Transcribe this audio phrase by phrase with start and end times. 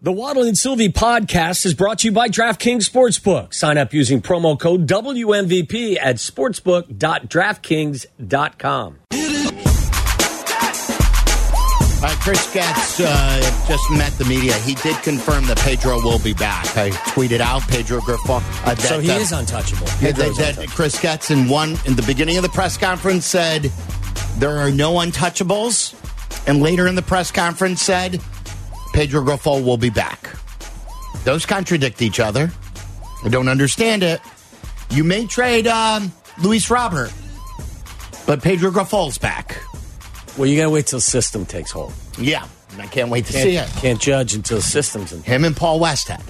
[0.00, 3.52] The Waddle and Silvy podcast is brought to you by DraftKings Sportsbook.
[3.52, 8.98] Sign up using promo code WMVP at sportsbook.draftkings.com.
[12.00, 14.54] All right, Chris Getz uh, just met the media.
[14.58, 16.64] He did confirm that Pedro will be back.
[16.76, 18.36] I tweeted out Pedro Grifol.
[18.64, 19.86] Uh, that, So he uh, is untouchable.
[19.86, 20.68] that, that untouchable.
[20.68, 23.62] Chris Getz in one in the beginning of the press conference said
[24.36, 25.92] there are no untouchables,
[26.46, 28.20] and later in the press conference said
[28.98, 30.28] Pedro Grifol will be back.
[31.22, 32.50] Those contradict each other.
[33.24, 34.20] I don't understand it.
[34.90, 36.10] You may trade um,
[36.42, 37.12] Luis Robert,
[38.26, 39.62] but Pedro Grifol's back.
[40.36, 41.92] Well, you got to wait till system takes hold.
[42.18, 43.68] Yeah, I can't wait to Can't, see it.
[43.80, 45.22] can't judge until system's in.
[45.22, 46.20] Him and Paul Westhead.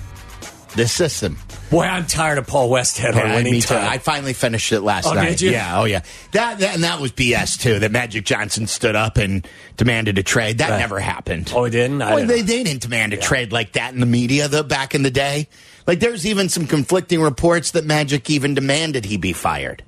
[0.77, 1.39] This system.
[1.71, 3.69] Boy, I'm tired of Paul Westhead on Yeah, winning too.
[3.69, 3.89] time.
[3.89, 5.31] I finally finished it last Oh, night.
[5.31, 5.51] did you?
[5.51, 6.03] Yeah, oh yeah.
[6.33, 7.79] That, that and that was BS too.
[7.81, 9.47] That Magic Johnson stood up and
[9.77, 10.59] demanded a trade.
[10.59, 10.79] That Right.
[10.79, 11.53] never happened.
[11.55, 12.01] Oh, it didn't?
[12.03, 14.63] I Well, didn't they, they didn't demand a trade like that in the media though
[14.63, 15.49] back in the day.
[15.87, 19.83] Like there's even some conflicting reports that Magic even demanded he be fired.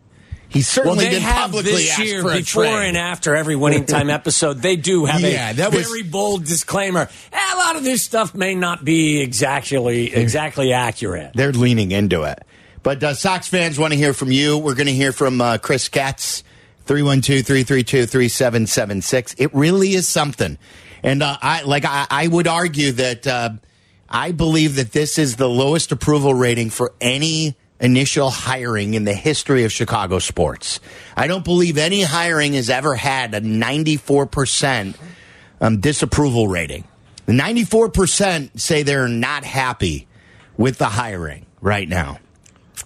[0.51, 2.89] He well, certainly they did have publicly this year, before trade.
[2.89, 6.45] and after every winning time episode, they do have Yeah, a that was- very bold
[6.45, 7.09] disclaimer.
[7.33, 11.33] Eh, a lot of this stuff may not be exactly exactly accurate.
[11.35, 12.43] They're leaning into it.
[12.83, 14.59] But uh, Sox fans want to hear from you.
[14.59, 16.43] We're going to hear from uh, Chris Getz,
[16.87, 19.35] 312 332 3776.
[19.39, 20.59] It really is something.
[21.03, 23.51] And uh, I like I, I would argue that uh,
[24.09, 29.15] I believe that this is the lowest approval rating for any initial hiring in the
[29.15, 30.81] history of Chicago sports.
[31.17, 34.95] I don't believe any hiring has ever had a 94%
[35.61, 36.85] um, disapproval rating.
[37.27, 40.07] 94% say they're not happy
[40.57, 42.19] with the hiring right now.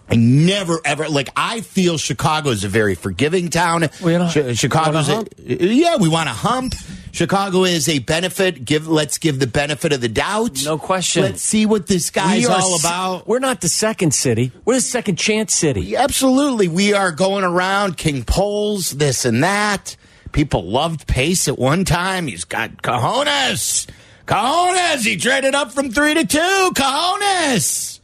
[0.08, 1.30] I never ever like.
[1.34, 3.88] I feel Chicago is a very forgiving town.
[4.28, 5.96] Chi- Chicago's a, yeah.
[5.96, 6.74] We want to hump.
[7.14, 8.64] Chicago is a benefit.
[8.64, 10.64] Give let's give the benefit of the doubt.
[10.64, 11.22] No question.
[11.22, 13.28] Let's see what this guy's We all about.
[13.28, 14.50] We're not the second city.
[14.64, 15.94] We're the second chance city.
[15.94, 19.96] Absolutely, we are going around King Poles, this and that.
[20.32, 22.26] People loved Pace at one time.
[22.26, 23.86] He's got cojones,
[24.26, 25.04] cojones.
[25.06, 28.00] He traded up from three to two, cojones.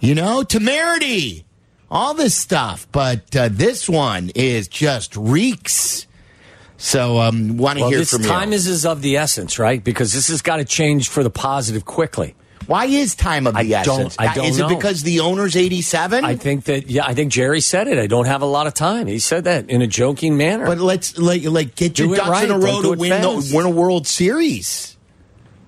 [0.00, 1.44] You know, temerity,
[1.88, 2.88] all this stuff.
[2.90, 6.07] But uh, this one is just reeks.
[6.80, 8.54] So, um, want to Well, hear this from time you.
[8.56, 9.82] is, is of the essence, right?
[9.82, 12.36] Because this has got to change for the positive quickly.
[12.68, 14.16] Why is time of the I don't- essence?
[14.18, 14.66] I don't is know.
[14.70, 16.24] it because the owner's eighty-seven?
[16.24, 17.98] I think that yeah, I think Jerry said it.
[17.98, 19.06] I don't have a lot of time.
[19.06, 20.66] He said that in a joking manner.
[20.66, 22.44] But let's like like get Do your ducks right.
[22.44, 23.50] in a Don't row to win fast.
[23.50, 24.96] the, win a World Series,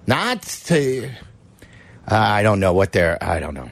[0.07, 1.09] not to.
[2.07, 3.17] Uh, I don't know what they're.
[3.23, 3.71] I don't know.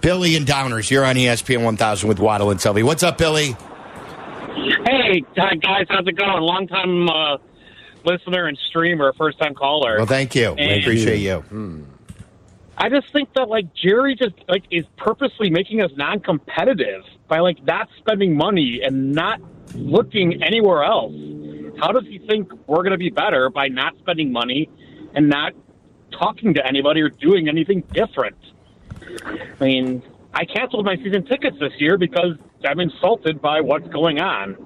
[0.00, 2.82] Billy and Downers, you're on ESPN 1000 with Waddle and Silvy.
[2.82, 3.54] What's up, Billy?
[5.12, 6.40] Hey, guys, how's it going?
[6.40, 7.36] Long time uh,
[8.02, 9.98] listener and streamer, first time caller.
[9.98, 10.54] Well, thank you.
[10.54, 11.86] We appreciate you.
[12.78, 17.62] I just think that like Jerry just like is purposely making us non-competitive by like
[17.62, 19.42] not spending money and not
[19.74, 21.12] looking anywhere else.
[21.78, 24.70] How does he think we're going to be better by not spending money
[25.14, 25.52] and not
[26.10, 28.38] talking to anybody or doing anything different?
[29.60, 30.02] I mean,
[30.34, 34.56] I canceled my season tickets this year because I'm insulted by what's going on.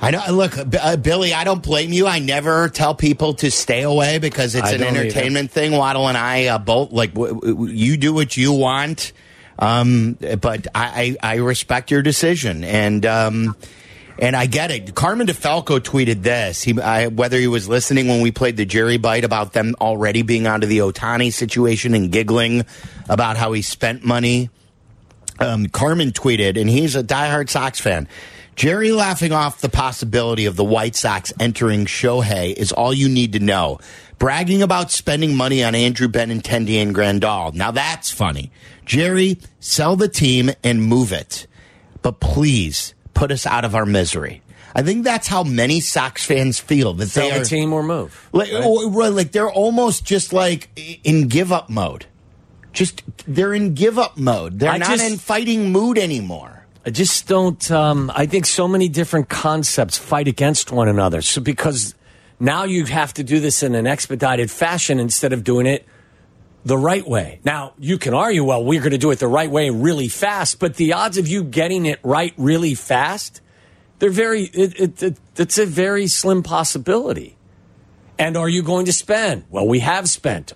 [0.00, 0.22] I know.
[0.30, 2.06] Look, B- uh, Billy, I don't blame you.
[2.06, 5.00] I never tell people to stay away because it's I an don't either.
[5.00, 5.72] entertainment thing.
[5.72, 9.12] Waddle and I uh, both like w- w- you do what you want,
[9.58, 13.04] um, but I, I, I respect your decision and.
[13.06, 13.56] Um,
[14.18, 14.94] and I get it.
[14.94, 16.62] Carmen DeFalco tweeted this.
[16.62, 20.22] He, I, whether he was listening when we played the Jerry bite about them already
[20.22, 22.64] being onto the Ohtani situation and giggling
[23.08, 24.50] about how he spent money
[25.40, 28.08] um, Carmen tweeted, and he's a diehard Sox fan.
[28.56, 33.34] Jerry laughing off the possibility of the White Sox entering Shohei is all you need
[33.34, 33.78] to know.
[34.18, 37.54] Bragging about spending money on Andrew Benintendi and Grandal.
[37.54, 38.50] Now that's funny.
[38.84, 41.46] Jerry, sell the team and move it.
[42.02, 44.42] But please put us out of our misery.
[44.74, 47.82] I think that's how many Sox fans feel that Sell they the are team or
[47.82, 48.28] move.
[48.32, 48.62] like, or-
[48.94, 50.68] or, like they're almost just like
[51.04, 52.06] in give up mode.
[52.72, 54.58] Just they're in give up mode.
[54.60, 56.54] They're I not just- in fighting mood anymore.
[56.86, 57.70] I just don't.
[57.70, 61.20] Um, I think so many different concepts fight against one another.
[61.22, 61.94] So because
[62.40, 65.84] now you have to do this in an expedited fashion instead of doing it
[66.68, 67.40] the right way.
[67.44, 70.58] Now you can argue, well, we're going to do it the right way really fast,
[70.60, 73.40] but the odds of you getting it right really fast,
[73.98, 74.42] they're very.
[74.42, 77.36] It, it, it, it's a very slim possibility.
[78.18, 79.44] And are you going to spend?
[79.50, 80.52] Well, we have spent.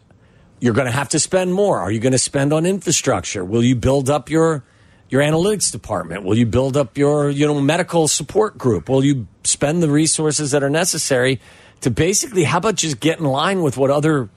[0.60, 1.80] You're going to have to spend more.
[1.80, 3.44] Are you going to spend on infrastructure?
[3.44, 4.64] Will you build up your
[5.08, 6.24] your analytics department?
[6.24, 8.88] Will you build up your you know medical support group?
[8.88, 11.40] Will you spend the resources that are necessary
[11.80, 14.28] to basically how about just get in line with what other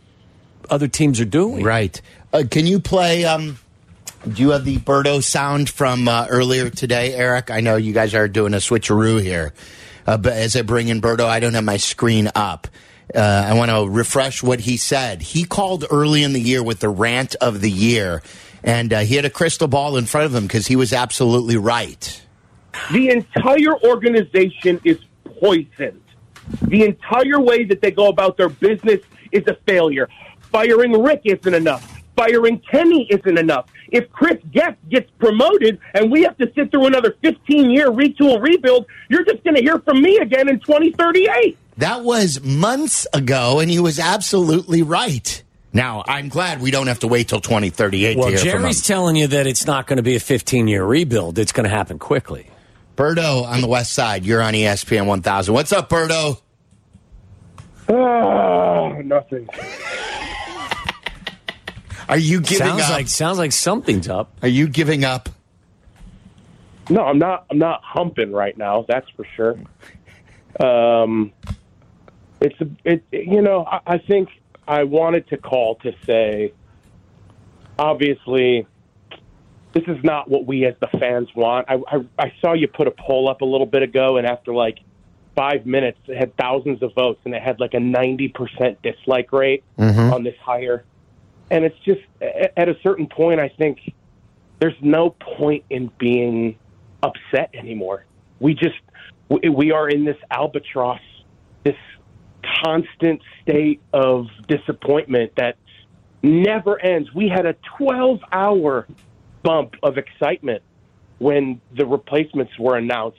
[0.69, 1.63] other teams are doing.
[1.63, 2.00] Right.
[2.33, 3.25] Uh, can you play?
[3.25, 3.57] Um,
[4.27, 7.51] do you have the Birdo sound from uh, earlier today, Eric?
[7.51, 9.53] I know you guys are doing a switcheroo here.
[10.07, 12.67] Uh, but as I bring in Birdo, I don't have my screen up.
[13.13, 15.21] Uh, I want to refresh what he said.
[15.21, 18.23] He called early in the year with the rant of the year,
[18.63, 21.57] and uh, he had a crystal ball in front of him because he was absolutely
[21.57, 22.21] right.
[22.91, 24.97] The entire organization is
[25.39, 26.01] poisoned.
[26.63, 29.01] The entire way that they go about their business
[29.31, 30.09] is a failure.
[30.51, 31.92] Firing Rick isn't enough.
[32.15, 33.69] Firing Kenny isn't enough.
[33.92, 38.42] If Chris Getz gets promoted and we have to sit through another 15 year retool
[38.42, 41.57] rebuild, you're just going to hear from me again in 2038.
[41.77, 45.44] That was months ago, and he was absolutely right.
[45.74, 48.62] Now, I'm glad we don't have to wait till 2038 Well, to hear from.
[48.62, 51.38] Jerry's telling you that it's not going to be a 15 year rebuild.
[51.38, 52.50] It's going to happen quickly.
[52.95, 54.25] Birdo on the west side.
[54.25, 55.53] You're on ESPN 1000.
[55.53, 56.39] What's up, Birdo?
[57.89, 59.50] Oh, ah, nothing.
[62.07, 62.89] Are you giving Sounds up?
[62.89, 64.31] like sounds like something's up.
[64.41, 65.29] Are you giving up?
[66.89, 67.45] No, I'm not.
[67.49, 68.85] I'm not humping right now.
[68.87, 69.57] That's for sure.
[70.59, 71.31] Um,
[72.39, 73.03] it's a, it.
[73.11, 74.29] You know, I, I think
[74.67, 76.53] I wanted to call to say,
[77.79, 78.67] obviously,
[79.73, 81.65] this is not what we as the fans want.
[81.69, 84.53] I, I, I saw you put a poll up a little bit ago, and after
[84.53, 84.77] like
[85.35, 89.31] five minutes, it had thousands of votes, and it had like a ninety percent dislike
[89.31, 89.63] rate
[90.13, 90.83] on this hire.
[91.51, 93.94] And it's just at a certain point, I think
[94.59, 96.57] there's no point in being
[97.03, 98.06] upset anymore.
[98.39, 98.75] We just
[99.30, 101.00] we, are in this albatross,
[101.63, 101.77] this
[102.63, 105.57] constant state of disappointment that
[106.21, 107.13] never ends.
[107.13, 108.88] We had a 12 hour
[109.44, 110.63] bump of excitement
[111.18, 113.18] when the replacements were announced,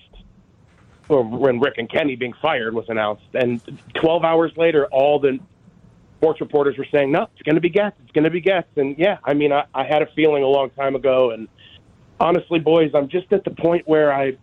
[1.09, 3.61] or when Rick and Kenny being fired was announced, and
[3.95, 5.39] 12 hours later, all the
[6.19, 7.97] sports reporters were saying, "No, it's going to be Getz.
[8.03, 10.49] It's going to be Getz." And yeah, I mean, I, I had a feeling a
[10.49, 11.49] long time ago, and
[12.21, 14.37] honestly, boys, I'm just at the point where I,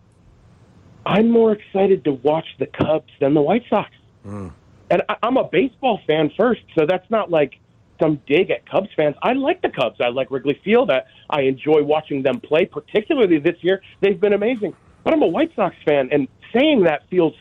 [1.06, 3.90] I'm more excited to watch the Cubs than the White Sox.
[4.22, 4.48] Hmm.
[4.90, 7.58] And I, I'm a baseball fan first, so that's not like
[8.00, 9.16] some dig at Cubs fans.
[9.22, 10.00] I like the Cubs.
[10.00, 10.90] I like Wrigley Field.
[10.90, 13.82] I, I enjoy watching them play, particularly this year.
[14.00, 14.74] They've been amazing.
[15.04, 17.34] But I'm a White Sox fan, and saying that feels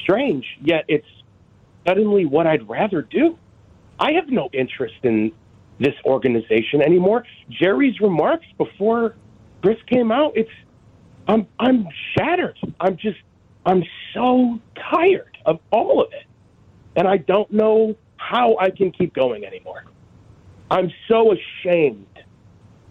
[0.00, 0.46] strange.
[0.62, 1.06] Yet it's
[1.86, 3.38] suddenly what I'd rather do.
[3.98, 5.32] I have no interest in
[5.78, 7.24] this organization anymore.
[7.50, 9.14] Jerry's remarks before
[9.62, 10.50] Chris came out, it's
[11.28, 12.58] I'm I'm shattered.
[12.80, 13.18] I'm just
[13.64, 13.82] I'm
[14.14, 14.60] so
[14.90, 16.26] tired of all of it.
[16.94, 19.84] And I don't know how I can keep going anymore.
[20.70, 22.06] I'm so ashamed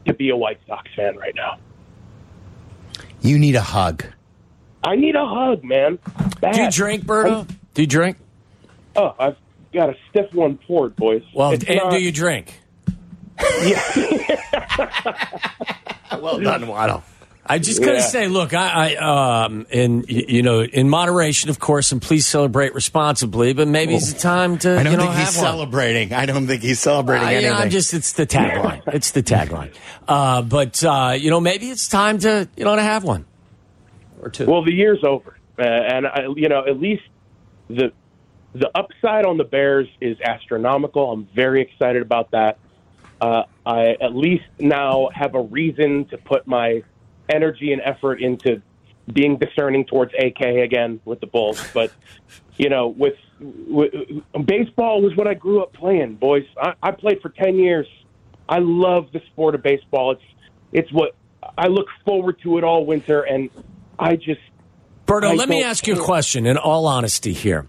[0.06, 1.58] to be a White Sox fan right now.
[3.22, 4.06] You need a hug.
[4.84, 5.98] I need a hug, man.
[6.40, 6.54] Bad.
[6.54, 7.48] Do you drink, Berto?
[7.74, 8.18] Do you drink?
[8.96, 9.36] Oh, I've
[9.76, 11.22] got a stiff one poured, boys.
[11.34, 12.60] Well, It's and not- do you drink?
[16.20, 17.04] Well done, Waddle.
[17.48, 18.06] I just gotta Yeah.
[18.08, 22.26] say, look, I, I um, in y- you know, in moderation, of course, and please
[22.26, 23.54] celebrate responsibly.
[23.54, 25.52] But maybe it's the time to I don't you know think he's have one.
[25.54, 26.14] celebrating.
[26.14, 27.64] I don't think he's celebrating I, you know, anything.
[27.66, 28.82] I'm just it's the tagline.
[28.88, 29.74] it's the tagline.
[30.08, 33.26] Uh, but uh, you know, maybe it's time to you know to have one
[34.22, 34.48] or two.
[34.48, 37.04] Well, the year's over, uh, and I, you know, at least
[37.70, 37.92] the
[38.56, 41.12] the upside on the Bears is astronomical.
[41.12, 42.58] I'm very excited about that.
[43.20, 46.84] Uh, I at least now have a reason to put my
[47.30, 48.62] energy and effort into
[49.12, 51.66] being discerning towards AK again with the Bulls.
[51.74, 51.92] But
[52.58, 53.94] you know, with, with
[54.46, 56.46] baseball was what I grew up playing, boys.
[56.58, 57.88] I, I played for ten years.
[58.48, 60.12] I love the sport of baseball.
[60.12, 60.24] It's
[60.72, 61.16] it's what
[61.58, 63.50] I look forward to it all winter, and
[64.00, 64.42] I just
[65.06, 66.46] Berto, I let me ask you a question.
[66.46, 67.68] In all honesty, here,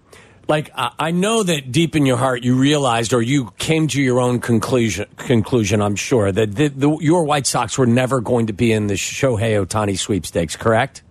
[0.48, 4.00] like I I know that deep in your heart you realized, or you came to
[4.02, 5.06] your own conclusion.
[5.16, 8.86] Conclusion, I'm sure that the, the, your White Sox were never going to be in
[8.86, 10.56] the Shohei Ohtani sweepstakes.
[10.56, 11.02] Correct?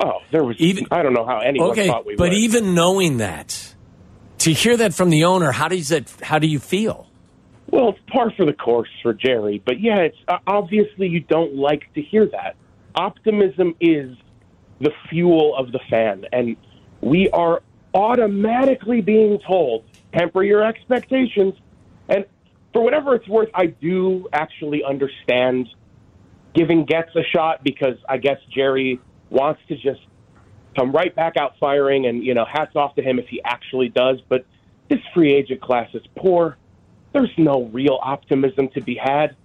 [0.00, 3.16] Oh, there was Even- I don't know how anyone Okay, thought we but even knowing
[3.18, 3.74] that,
[4.38, 6.10] to hear that from the owner, how does that?
[6.22, 7.06] How do you feel?
[7.70, 9.60] well, it's par for the course for Jerry.
[9.64, 12.56] But yeah, it's uh, obviously you don't like to hear that.
[12.94, 14.16] Optimism is
[14.80, 16.56] the fuel of the fan, and
[17.00, 17.62] we are
[17.94, 21.54] automatically being told temper your expectations.
[22.08, 22.24] And
[22.72, 25.68] for whatever it's worth, I do actually understand
[26.54, 30.00] giving Getz a shot because I guess Jerry wants to just
[30.76, 33.88] come right back out firing, and you know, hats off to him if he actually
[33.88, 34.20] does.
[34.28, 34.46] But
[34.88, 36.56] this free agent class is poor.
[37.12, 39.36] There's no real optimism to be had.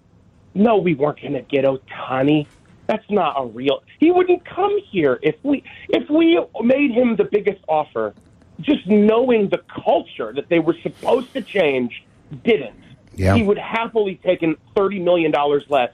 [0.54, 2.48] No, we weren't going to get Ohtani.
[2.88, 3.82] That's not a real.
[4.00, 8.14] He wouldn't come here if we if we made him the biggest offer.
[8.62, 12.04] Just knowing the culture that they were supposed to change
[12.44, 12.76] didn't.
[13.16, 13.36] Yeah.
[13.36, 15.92] he would happily taken thirty million dollars less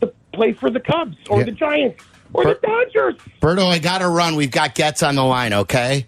[0.00, 1.44] to play for the Cubs or Yeah.
[1.44, 3.16] the Giants or the Dodgers.
[3.40, 4.36] Berto, I got to run.
[4.36, 6.06] We've got Getz on the line, okay?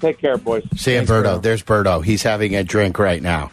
[0.00, 0.66] Take care, boys.
[0.76, 1.42] See you, Berto.
[1.42, 2.02] There's Berto.
[2.02, 3.50] He's having a drink right now.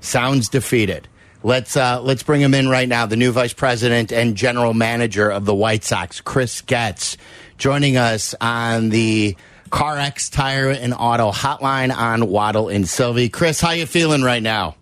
[0.00, 1.08] Sounds defeated.
[1.42, 3.06] Let's uh, let's bring him in right now.
[3.06, 7.16] The new vice president and general manager of the White Sox, Chris Getz,
[7.56, 9.36] joining us on the
[9.70, 13.28] CarX Tire and Auto Hotline on Waddle and Silvy.
[13.28, 14.74] Chris, how you feeling right now?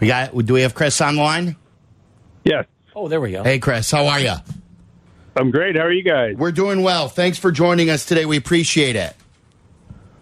[0.00, 0.36] We got.
[0.36, 1.56] Do we have Chris on the line?
[2.44, 3.42] Yes, Oh, there we go.
[3.42, 4.34] Hey, Chris, how are you?
[5.34, 5.76] I'm great.
[5.76, 6.34] How are you guys?
[6.36, 7.08] We're doing well.
[7.08, 8.26] Thanks for joining us today.
[8.26, 9.14] We appreciate it.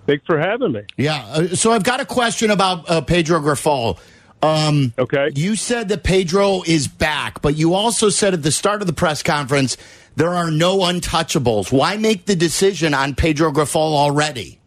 [0.07, 0.83] Thanks for having me.
[0.97, 1.25] Yeah.
[1.27, 3.99] Uh, so I've got a question about uh, Pedro Grifol.
[4.43, 5.31] Um, Okay.
[5.35, 8.93] You said that Pedro is back, but you also said at the start of the
[8.93, 9.77] press conference
[10.21, 11.73] there are no untouchables.
[11.73, 14.61] Why make the decision on Pedro Grifol already?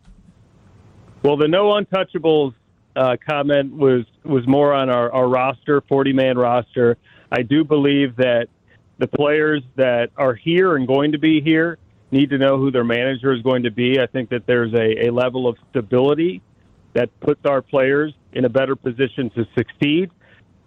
[1.22, 2.55] Well, the no untouchables
[2.95, 6.98] uh, comment was was more on our, our roster, 40 man roster.
[7.31, 8.48] I do believe that
[8.98, 11.77] the players that are here and going to be here
[12.10, 14.00] need to know who their manager is going to be.
[14.00, 16.41] I think that there's a, a level of stability
[16.93, 20.10] that puts our players in a better position to succeed.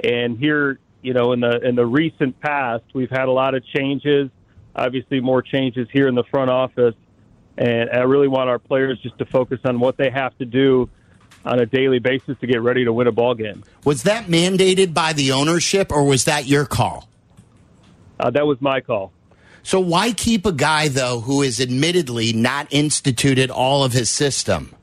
[0.04, 3.66] And here, you know, in the in the recent past, we've had a lot of
[3.66, 4.30] changes.
[4.76, 6.94] Obviously, more changes here in the front office,
[7.56, 10.90] and I really want our players just to focus on what they have to do
[11.46, 13.64] on a daily basis to get ready to win a ball game.
[13.84, 17.08] Was that mandated by the ownership or was that your call?
[18.20, 19.12] Uh, that was my call.
[19.62, 24.74] So why keep a guy though who is admittedly not instituted all of his system?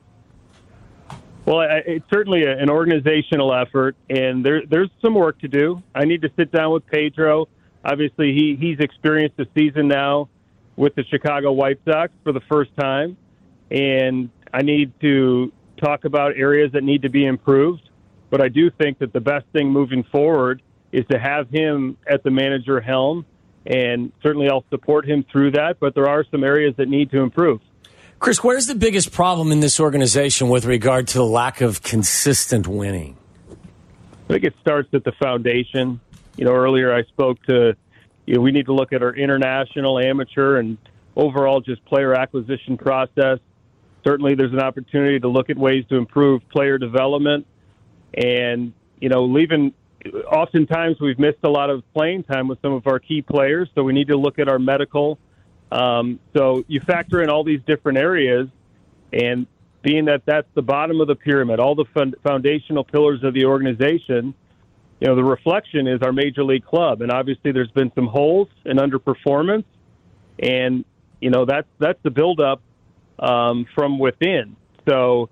[1.46, 5.82] Well, I- it's certainly an organizational effort, and there, there's some work to do.
[5.94, 7.48] I need to sit down with Pedro.
[7.84, 10.28] Obviously, he, he's experienced a season now
[10.76, 13.16] with the Chicago White Sox for the first time,
[13.70, 17.88] and I need to talk about areas that need to be improved.
[18.30, 20.62] But I do think that the best thing moving forward
[20.92, 23.26] is to have him at the manager helm,
[23.66, 25.78] and certainly I'll support him through that.
[25.78, 27.60] But there are some areas that need to improve.
[28.18, 32.66] Chris, where's the biggest problem in this organization with regard to the lack of consistent
[32.66, 33.16] winning?
[33.50, 36.00] I think it starts at the foundation.
[36.36, 37.76] You know, earlier I spoke to,
[38.26, 40.78] you know, we need to look at our international, amateur, and
[41.16, 43.38] overall just player acquisition process.
[44.04, 47.46] Certainly, there's an opportunity to look at ways to improve player development.
[48.14, 49.72] And, you know, leaving,
[50.30, 53.82] oftentimes we've missed a lot of playing time with some of our key players, so
[53.82, 55.18] we need to look at our medical.
[55.72, 58.48] Um, so you factor in all these different areas,
[59.12, 59.46] and
[59.82, 63.44] being that that's the bottom of the pyramid, all the fun- foundational pillars of the
[63.44, 64.34] organization,
[65.00, 68.48] you know, the reflection is our major league club, and obviously there's been some holes
[68.64, 69.64] and underperformance,
[70.38, 70.84] and
[71.20, 72.60] you know that's that's the buildup
[73.18, 74.56] um, from within.
[74.88, 75.30] So,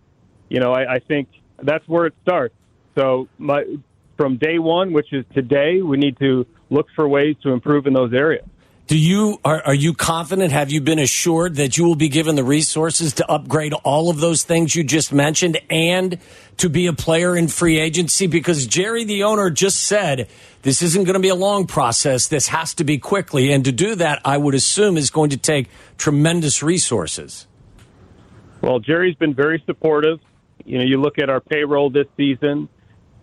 [0.49, 1.29] you know, I, I think
[1.63, 2.55] that's where it starts.
[2.97, 3.65] So, my
[4.17, 7.93] from day one, which is today, we need to look for ways to improve in
[7.93, 8.45] those areas.
[8.89, 10.53] Do you are, are you confident?
[10.53, 14.19] Have you been assured that you will be given the resources to upgrade all of
[14.19, 16.19] those things you just mentioned and
[16.57, 18.27] to be a player in free agency?
[18.27, 20.29] Because Jerry, the owner, just said
[20.63, 22.27] this isn't going to be a long process.
[22.27, 25.39] This has to be quickly, and to do that, I would assume is going to
[25.39, 27.47] take tremendous resources.
[28.63, 30.19] Well, Jerry's been very supportive.
[30.65, 32.69] You know, you look at our payroll this season,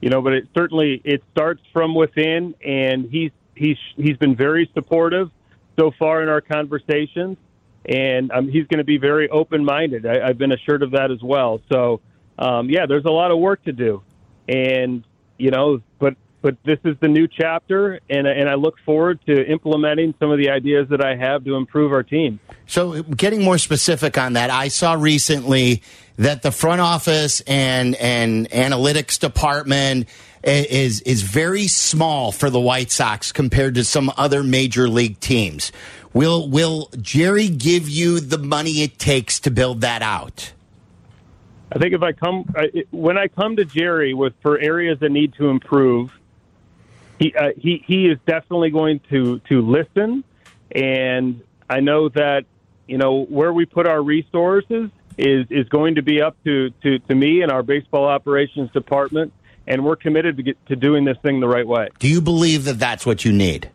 [0.01, 4.71] you know, but it certainly it starts from within, and he's he's he's been very
[4.73, 5.29] supportive
[5.77, 7.37] so far in our conversations,
[7.85, 10.05] and um, he's going to be very open minded.
[10.05, 11.61] I've been assured of that as well.
[11.71, 12.01] So,
[12.37, 14.03] um, yeah, there's a lot of work to do,
[14.47, 15.03] and
[15.37, 19.45] you know, but but this is the new chapter, and and I look forward to
[19.45, 22.39] implementing some of the ideas that I have to improve our team.
[22.67, 25.81] So, getting more specific on that, I saw recently
[26.17, 30.07] that the front office and and analytics department
[30.43, 35.71] is is very small for the White Sox compared to some other major league teams.
[36.13, 40.53] Will will Jerry give you the money it takes to build that out?
[41.71, 45.09] I think if I come I, when I come to Jerry with for areas that
[45.09, 46.18] need to improve,
[47.19, 50.23] he uh, he he is definitely going to to listen,
[50.71, 52.45] and I know that
[52.87, 56.99] you know where we put our resources is is going to be up to to,
[56.99, 59.33] to me and our baseball operations department,
[59.67, 61.89] and we're committed to get to doing this thing the right way.
[61.99, 63.69] Do you believe that that's what you need?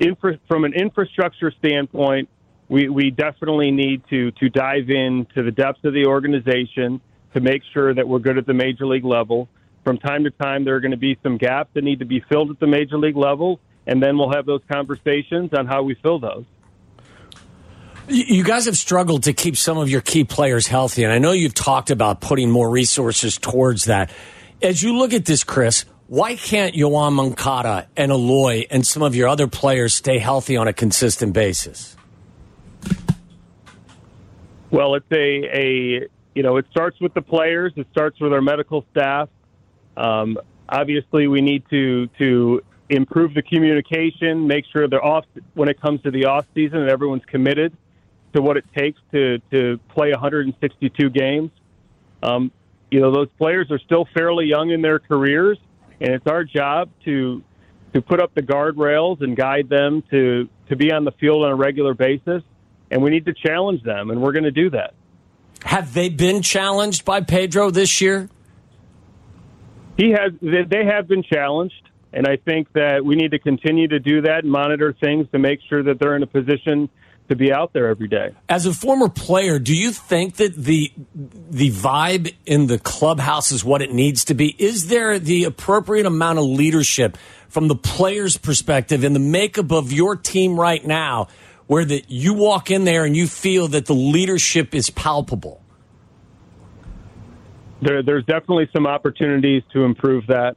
[0.00, 2.28] Infra, from an infrastructure standpoint,
[2.68, 7.00] we, we definitely need to to dive into the depths of the organization
[7.32, 9.48] to make sure that we're good at the major league level.
[9.84, 12.24] From time to time, there are going to be some gaps that need to be
[12.28, 15.94] filled at the major league level, and then we'll have those conversations on how we
[16.02, 16.44] fill those.
[18.08, 21.32] You guys have struggled to keep some of your key players healthy, and I know
[21.32, 24.10] you've talked about putting more resources towards that.
[24.62, 29.14] As you look at this, Chris, why can't Yoan Moncada and Eloy and some of
[29.14, 31.96] your other players stay healthy on a consistent basis?
[34.70, 37.72] Well, it's a, a you know it starts with the players.
[37.76, 39.28] It starts with our medical staff.
[39.96, 45.24] Um, obviously, we need to to improve the communication, make sure they're off
[45.54, 47.76] when it comes to the off season, and everyone's committed
[48.34, 51.50] to what it takes to to play 162 games.
[52.22, 52.50] Um,
[52.90, 55.58] you know, those players are still fairly young in their careers,
[56.00, 57.42] and it's our job to
[57.92, 61.50] to put up the guardrails and guide them to to be on the field on
[61.50, 62.42] a regular basis.
[62.90, 64.94] And we need to challenge them, and we're going to do that.
[65.64, 68.28] Have they been challenged by Pedro this year?
[69.96, 70.32] He has.
[70.40, 74.44] They have been challenged, and I think that we need to continue to do that
[74.44, 76.88] and monitor things to make sure that they're in a position
[77.28, 78.34] to be out there every day.
[78.48, 83.64] As a former player, do you think that the the vibe in the clubhouse is
[83.64, 84.54] what it needs to be?
[84.58, 87.16] Is there the appropriate amount of leadership
[87.48, 91.28] from the player's perspective in the makeup of your team right now
[91.66, 95.63] where that you walk in there and you feel that the leadership is palpable?
[97.84, 100.56] There, there's definitely some opportunities to improve that.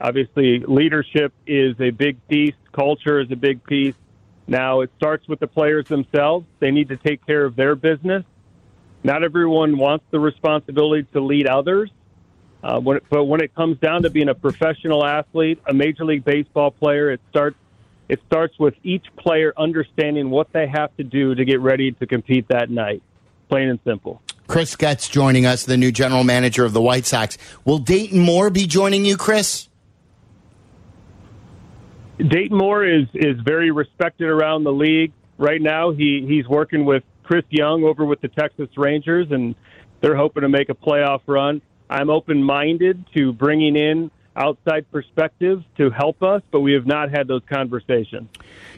[0.00, 2.54] Obviously, leadership is a big piece.
[2.70, 3.96] Culture is a big piece.
[4.46, 6.46] Now, it starts with the players themselves.
[6.60, 8.24] They need to take care of their business.
[9.02, 11.90] Not everyone wants the responsibility to lead others.
[12.62, 16.04] Uh, when it, but when it comes down to being a professional athlete, a Major
[16.04, 17.56] League Baseball player, it starts
[18.08, 22.06] it starts with each player understanding what they have to do to get ready to
[22.06, 23.02] compete that night.
[23.48, 24.22] Plain and simple.
[24.52, 27.38] Chris Getz joining us, the new general manager of the White Sox.
[27.64, 29.66] Will Dayton Moore be joining you, Chris?
[32.18, 35.92] Dayton Moore is is very respected around the league right now.
[35.92, 39.54] He he's working with Chris Young over with the Texas Rangers, and
[40.02, 41.62] they're hoping to make a playoff run.
[41.88, 47.10] I'm open minded to bringing in outside perspectives to help us, but we have not
[47.10, 48.28] had those conversations.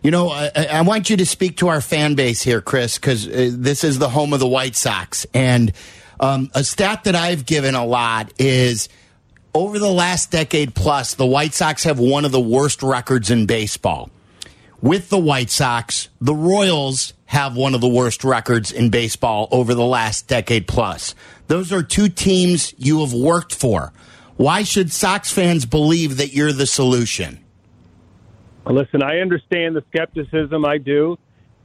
[0.02, 3.26] You know, I, I want you to speak to our fan base here, Chris, because
[3.28, 5.26] uh, this is the home of the White Sox.
[5.33, 5.72] And
[6.20, 8.88] um, a stat that I've given a lot is
[9.55, 13.46] over the last decade plus, the White Sox have one of the worst records in
[13.46, 14.11] baseball.
[14.83, 19.74] With the White Sox, the Royals have one of the worst records in baseball over
[19.74, 21.14] the last decade plus.
[21.46, 23.92] Those are two teams you have worked for.
[24.37, 27.44] Why should Sox fans believe that you're the solution?
[28.66, 30.64] Listen, I understand the skepticism.
[30.64, 31.18] I do,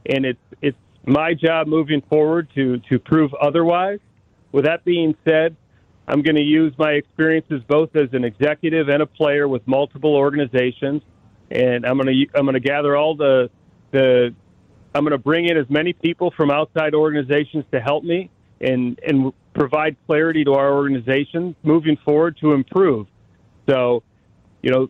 [0.06, 3.98] and it's it's my job moving forward to to prove otherwise.
[4.52, 5.56] With that being said,
[6.06, 10.14] I'm going to use my experiences both as an executive and a player with multiple
[10.14, 11.02] organizations,
[11.50, 13.50] and I'm going to I'm going to gather all the
[13.92, 14.34] the
[14.94, 18.30] I'm going to bring in as many people from outside organizations to help me
[18.60, 23.06] and and provide clarity to our organization moving forward to improve.
[23.68, 24.02] So,
[24.62, 24.88] you know,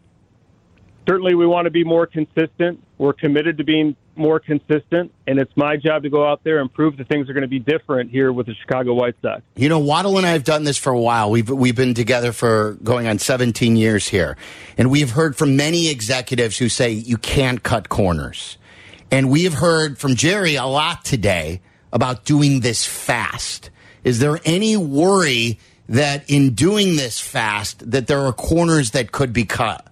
[1.09, 2.83] certainly we want to be more consistent.
[2.99, 6.73] We're committed to being more consistent, and it's my job to go out there and
[6.73, 9.43] prove that things are going to be different here with the Chicago White Sox.
[9.57, 11.31] You know, Waddle and I have done this for a while.
[11.31, 14.37] We've we've been together for going on 17 years here,
[14.77, 18.59] and we've heard from many executives who say you can't cut corners,
[19.11, 23.71] and we have heard from Jerry a lot today about doing this fast.
[24.05, 25.59] Is there any worry
[25.89, 29.87] that in doing this fast that there are corners that could be cut?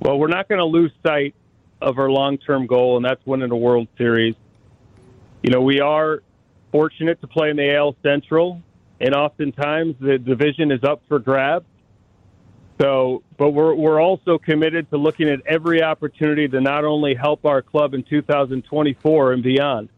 [0.00, 1.34] Well, we're not going to lose sight
[1.80, 4.34] of our long-term goal, and that's winning a World Series.
[5.42, 6.22] You know, we are
[6.72, 8.60] fortunate to play in the AL Central,
[9.00, 11.66] and oftentimes the division is up for grabs.
[12.80, 17.46] So, but we're we're also committed to looking at every opportunity to not only help
[17.46, 19.88] our club in 2024 and beyond,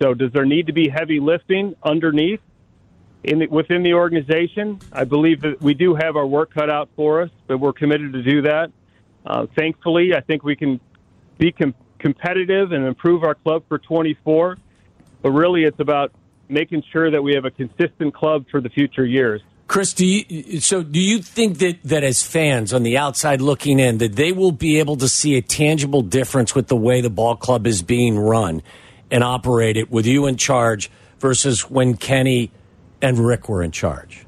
[0.00, 2.40] so, does there need to be heavy lifting underneath
[3.24, 4.78] in the, within the organization?
[4.92, 8.12] I believe that we do have our work cut out for us, but we're committed
[8.12, 8.70] to do that.
[9.26, 10.80] Uh, thankfully, I think we can
[11.36, 14.56] be com- competitive and improve our club for 24.
[15.20, 16.12] But really, it's about
[16.48, 19.42] making sure that we have a consistent club for the future years.
[19.66, 23.78] Chris, do you, so do you think that, that as fans on the outside looking
[23.78, 27.10] in, that they will be able to see a tangible difference with the way the
[27.10, 28.62] ball club is being run?
[29.10, 32.50] And operate it with you in charge versus when Kenny
[33.00, 34.24] and Rick were in charge?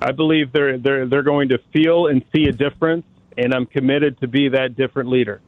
[0.00, 3.06] I believe they're they're they're going to feel and see a difference,
[3.38, 5.40] and I'm committed to be that different leader.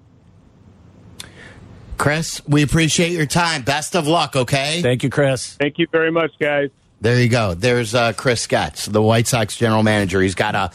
[1.98, 3.62] Chris, we appreciate your time.
[3.62, 4.82] Best of luck, okay?
[4.82, 5.54] Thank you, Chris.
[5.54, 6.70] Thank you very much, guys.
[7.00, 7.54] There you go.
[7.54, 10.20] There's uh, Chris Getz, the White Sox general manager.
[10.20, 10.70] He's got a,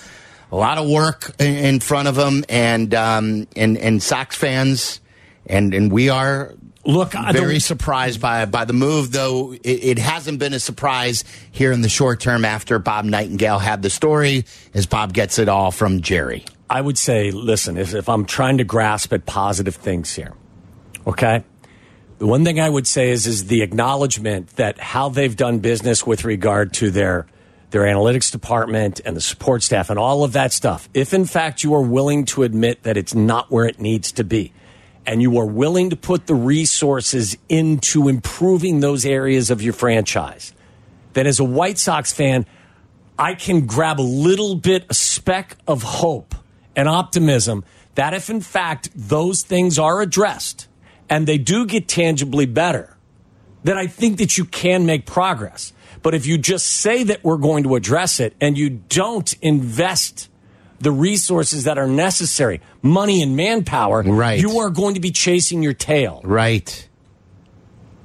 [0.51, 4.99] a lot of work in, in front of him, and um, and and Sox fans,
[5.47, 9.99] and and we are Look, Very don't- surprised by by the move, though it, it
[9.99, 14.45] hasn't been a surprise here in the short term after Bob Nightingale had the story,
[14.73, 16.43] as Bob gets it all from Jerry.
[16.69, 20.33] I would say, listen, if, if I'm trying to grasp at positive things here,
[21.05, 21.43] okay?
[22.17, 26.05] The one thing I would say is is the acknowledgement that how they've done business
[26.05, 27.27] with regard to their
[27.71, 30.89] their analytics department and the support staff and all of that stuff.
[30.93, 34.23] If in fact you are willing to admit that it's not where it needs to
[34.23, 34.51] be,
[35.05, 40.53] and you are willing to put the resources into improving those areas of your franchise,
[41.13, 42.45] then as a White Sox fan,
[43.17, 46.33] I can grab a little bit, a speck of hope
[46.75, 47.63] and optimism
[47.95, 50.67] that if in fact those things are addressed
[51.09, 52.97] and they do get tangibly better,
[53.63, 55.73] then I think that you can make progress.
[56.01, 60.29] But if you just say that we're going to address it and you don't invest
[60.81, 64.39] the resources that are necessary, money and manpower, Right.
[64.39, 66.21] you are going to be chasing your tail.
[66.23, 66.87] Right.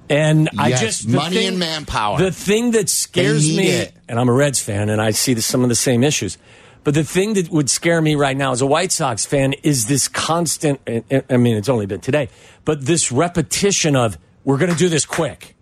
[0.09, 2.19] And I just money and manpower.
[2.19, 3.93] The thing that scares me, it.
[4.09, 6.39] and I'm a Reds fan, and I see the, some of the same issues.
[6.85, 9.87] But the thing that would scare me right now as a White Sox fan is
[9.89, 10.81] this constant.
[10.87, 12.29] I I mean, it's only been today,
[12.65, 15.57] but this repetition of we're going to do this quick.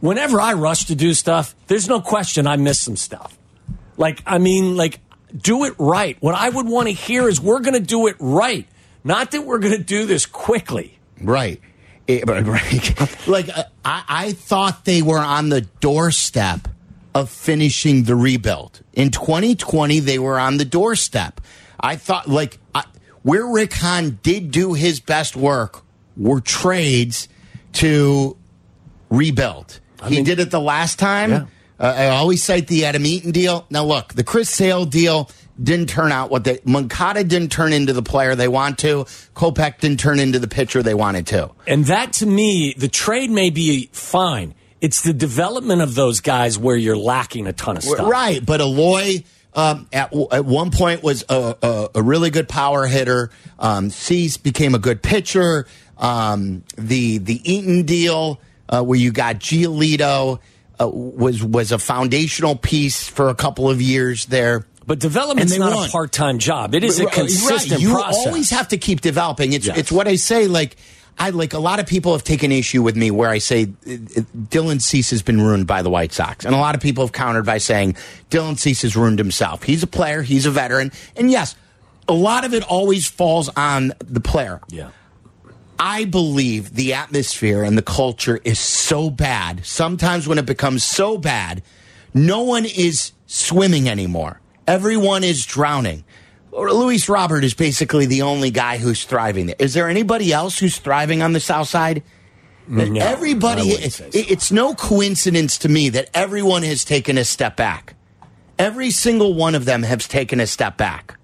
[0.00, 3.36] Whenever I rush to do stuff, there's no question I miss some stuff.
[3.98, 5.00] Like, I mean, like,
[5.36, 6.16] do it right.
[6.20, 8.66] What I would want to hear is we're going to do it right,
[9.04, 10.98] not that we're going to do this quickly.
[11.20, 11.60] Right.
[12.08, 13.28] It- right.
[13.28, 16.66] like uh, I, I thought they were on the doorstep
[17.14, 18.80] of finishing the rebuild.
[18.94, 21.38] In 2020, they were on the doorstep.
[21.78, 22.84] I thought like I,
[23.24, 25.82] where Rick Hahn did do his best work
[26.16, 27.28] were trades
[27.74, 28.38] to
[29.10, 29.80] rebuild.
[30.06, 31.30] he mean- did it the last time.
[31.30, 31.46] Yeah.
[31.80, 33.66] Uh, I always cite the Adam Eaton deal.
[33.70, 35.30] Now, look, the Chris Sale deal
[35.62, 36.60] didn't turn out what they.
[36.64, 39.04] Moncada didn't turn into the player they want to.
[39.34, 41.50] Kopech didn't turn into the pitcher they wanted to.
[41.66, 44.54] And that to me, the trade may be fine.
[44.80, 48.08] It's the development of those guys where you're lacking a ton of stuff.
[48.08, 52.86] Right, but Eloy um, at at one point was a, a, a really good power
[52.86, 53.30] hitter.
[53.58, 55.66] Um, Cease became a good pitcher.
[55.96, 60.38] Um, the the Eaton deal uh, where you got Giolito
[60.80, 64.66] uh, was was a foundational piece for a couple of years there.
[64.86, 65.88] But development's And they not won.
[65.88, 66.74] a part time job.
[66.74, 67.80] It is a consistent right.
[67.80, 68.26] You process.
[68.26, 69.52] always have to keep developing.
[69.52, 69.76] It's Yes.
[69.78, 70.46] it's what I say.
[70.46, 70.76] Like
[71.18, 73.92] I like a lot of people have taken issue with me where I say uh,
[73.92, 77.04] uh, Dylan Cease has been ruined by the White Sox, and a lot of people
[77.04, 77.96] have countered by saying
[78.30, 79.64] Dylan Cease has ruined himself.
[79.64, 80.22] He's a player.
[80.22, 81.54] He's a veteran, and yes,
[82.06, 84.60] a lot of it always falls on the player.
[84.70, 84.90] yeah.
[85.78, 89.64] I believe the atmosphere and the culture is so bad.
[89.64, 91.62] Sometimes when it becomes so bad,
[92.14, 94.40] no one is swimming anymore.
[94.66, 96.04] Everyone is drowning.
[96.52, 99.56] Luis Robert is basically the only guy who's thriving there.
[99.58, 102.02] Is there anybody else who's thriving on the South Side?
[102.66, 104.08] No, Everybody, it- so.
[104.12, 107.94] it's no coincidence to me that everyone has taken a step back.
[108.58, 111.17] Every single one of them has taken a step back.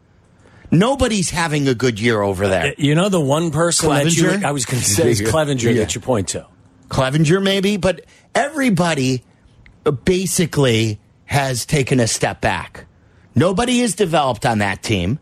[0.79, 2.75] Nobody's having a good year over there.
[2.79, 5.81] You know the one person that you I was going to say is Clevinger Yeah.
[5.81, 6.47] that you point to.
[6.89, 9.25] Clevinger, maybe, but everybody
[10.05, 12.87] basically has taken a step back.
[13.35, 15.19] Nobody has developed on that team.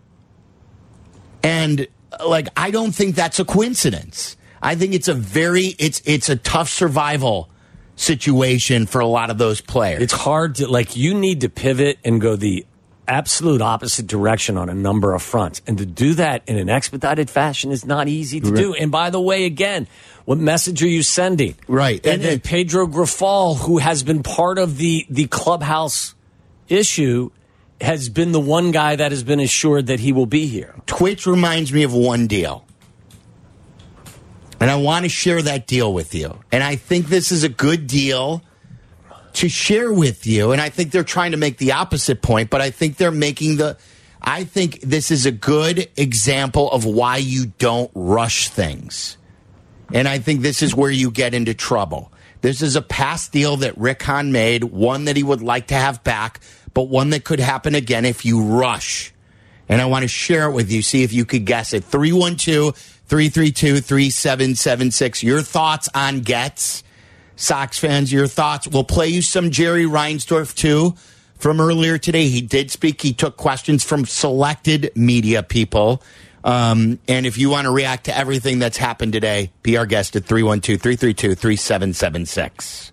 [1.42, 1.86] And
[2.24, 4.36] like I don't think that's a coincidence.
[4.60, 7.48] I think it's a very it's it's a tough survival
[7.96, 10.02] situation for a lot of those players.
[10.02, 12.66] It's hard to like you need to pivot and go the
[13.08, 15.60] absolute opposite direction on a number of fronts.
[15.66, 18.74] And to do that in an expedited fashion is not easy to do.
[18.74, 19.86] And by the way, again,
[20.24, 21.56] what message are you sending?
[21.66, 22.04] Right.
[22.04, 26.14] And, And then it- Pedro Grifol, who has been part of the the clubhouse
[26.68, 27.30] issue,
[27.80, 30.74] has been the one guy that has been assured that he will be here.
[30.86, 32.64] Twitch reminds me of one deal.
[34.60, 36.38] And I want to share that deal with you.
[36.52, 38.42] And I think this is a good deal
[39.34, 40.52] to share with you.
[40.52, 43.56] And I think they're trying to make the opposite point, but I think they're making
[43.56, 43.76] the.
[44.20, 49.16] I think this is a good example of why you don't rush things.
[49.92, 52.12] And I think this is where you get into trouble.
[52.40, 55.74] This is a past deal that Rick Hahn made, one that he would like to
[55.74, 56.40] have back,
[56.72, 59.12] but one that could happen again if you rush.
[59.68, 61.84] And I want to share it with you, see if you could guess it.
[61.84, 65.22] 312 332 3776.
[65.22, 66.82] Your thoughts on Getz.
[67.36, 68.68] Sox fans, your thoughts.
[68.68, 70.94] We'll play you some Jerry Reinsdorf too
[71.38, 72.28] from earlier today.
[72.28, 73.02] He did speak.
[73.02, 76.02] He took questions from selected media people.
[76.44, 80.16] Um, and if you want to react to everything that's happened today, be our guest
[80.16, 82.92] at 312 332 3776.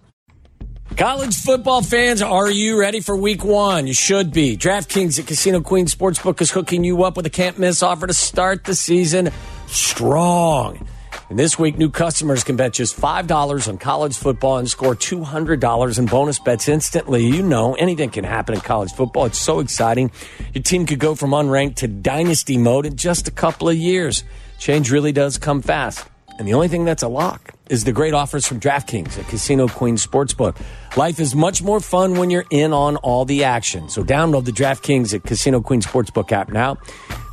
[0.98, 3.88] College football fans, are you ready for week one?
[3.88, 4.58] You should be.
[4.58, 8.14] DraftKings at Casino Queen Sportsbook is hooking you up with a can't miss offer to
[8.14, 9.30] start the season
[9.68, 10.88] strong.
[11.30, 16.00] And this week, new customers can bet just $5 on college football and score $200
[16.00, 17.24] in bonus bets instantly.
[17.24, 19.26] You know, anything can happen in college football.
[19.26, 20.10] It's so exciting.
[20.56, 24.24] Your team could go from unranked to dynasty mode in just a couple of years.
[24.58, 26.08] Change really does come fast.
[26.40, 29.68] And the only thing that's a lock is the great offers from DraftKings at Casino
[29.68, 30.58] Queen Sportsbook.
[30.98, 33.90] Life is much more fun when you're in on all the action.
[33.90, 36.78] So download the DraftKings at Casino Queen Sportsbook app now.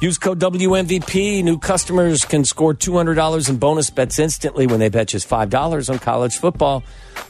[0.02, 1.42] Use code WMVP.
[1.42, 5.98] New customers can score $200 in bonus bets instantly when they bet just $5 on
[5.98, 6.84] college football.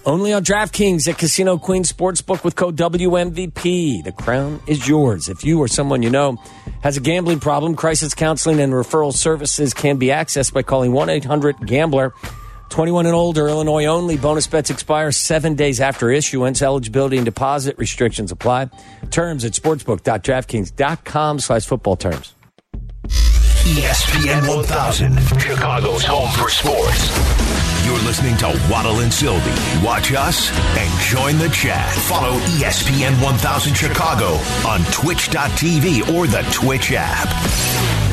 [0.05, 4.03] Only on DraftKings at Casino Queen Sportsbook with code WMVP.
[4.03, 5.29] The crown is yours.
[5.29, 6.39] If you or someone you know
[6.83, 11.09] has a gambling problem, crisis counseling and referral services can be accessed by calling 1
[11.09, 12.13] 800 Gambler.
[12.69, 14.17] 21 and older, Illinois only.
[14.17, 16.63] Bonus bets expire seven days after issuance.
[16.63, 18.71] Eligibility and deposit restrictions apply.
[19.11, 22.35] Terms at sportsbook.draftkings.com slash football terms.
[23.67, 27.11] ESPN 1000, Chicago's home for sports.
[27.85, 29.51] You're listening to Waddle and Silvy.
[29.85, 31.93] Watch us and join the chat.
[31.93, 34.35] Follow ESPN 1000 Chicago
[34.69, 38.06] on twitch.tv or the Twitch app.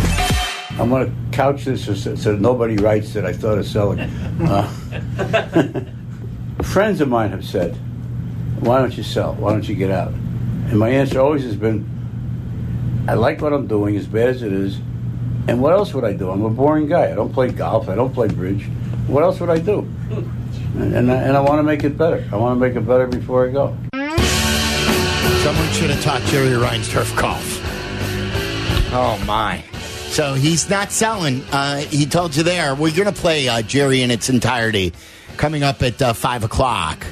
[0.80, 4.00] I'm going to couch this so, so nobody writes that I thought of selling.
[4.00, 4.68] Uh,
[6.64, 7.76] friends of mine have said,
[8.60, 9.36] "Why don't you sell?
[9.36, 11.86] Why don't you get out?" And my answer always has been,
[13.08, 14.80] "I like what I'm doing, as bad as it is.
[15.48, 16.32] And what else would I do?
[16.32, 17.12] I'm a boring guy.
[17.12, 17.88] I don't play golf.
[17.88, 18.64] I don't play bridge.
[19.08, 19.80] What else would I do?
[20.76, 22.28] And, and I, and I want to make it better.
[22.32, 23.78] I want to make it better before I go."
[25.44, 27.60] Someone should have taught Jerry Reinsdorf golf.
[28.94, 29.64] Oh my!
[30.14, 31.44] So he's not selling.
[31.52, 32.76] Uh, he told you there.
[32.76, 34.94] We're going to play uh, Jerry in its entirety
[35.38, 37.04] coming up at uh, five o'clock.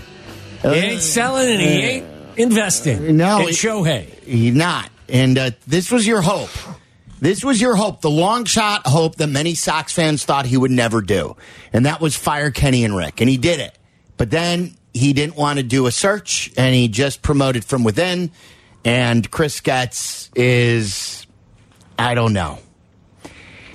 [0.62, 2.06] He ain't selling and he ain't
[2.38, 3.18] investing.
[3.18, 4.06] No, in Shohei.
[4.24, 4.92] He's not.
[5.10, 6.52] And uh, this was your hope.
[7.20, 10.70] This was your hope, the long shot hope that many Sox fans thought he would
[10.70, 11.36] never do.
[11.74, 13.20] And that was fire Kenny and Rick.
[13.20, 13.76] And he did it.
[14.18, 18.30] But then he didn't want to do a search and he just promoted from within.
[18.86, 21.26] And Chris Getz is,
[21.98, 22.60] I don't know.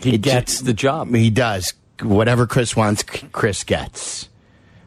[0.03, 1.15] He gets the job.
[1.15, 1.75] He does.
[2.03, 4.29] Whatever Chris wants, Chris gets.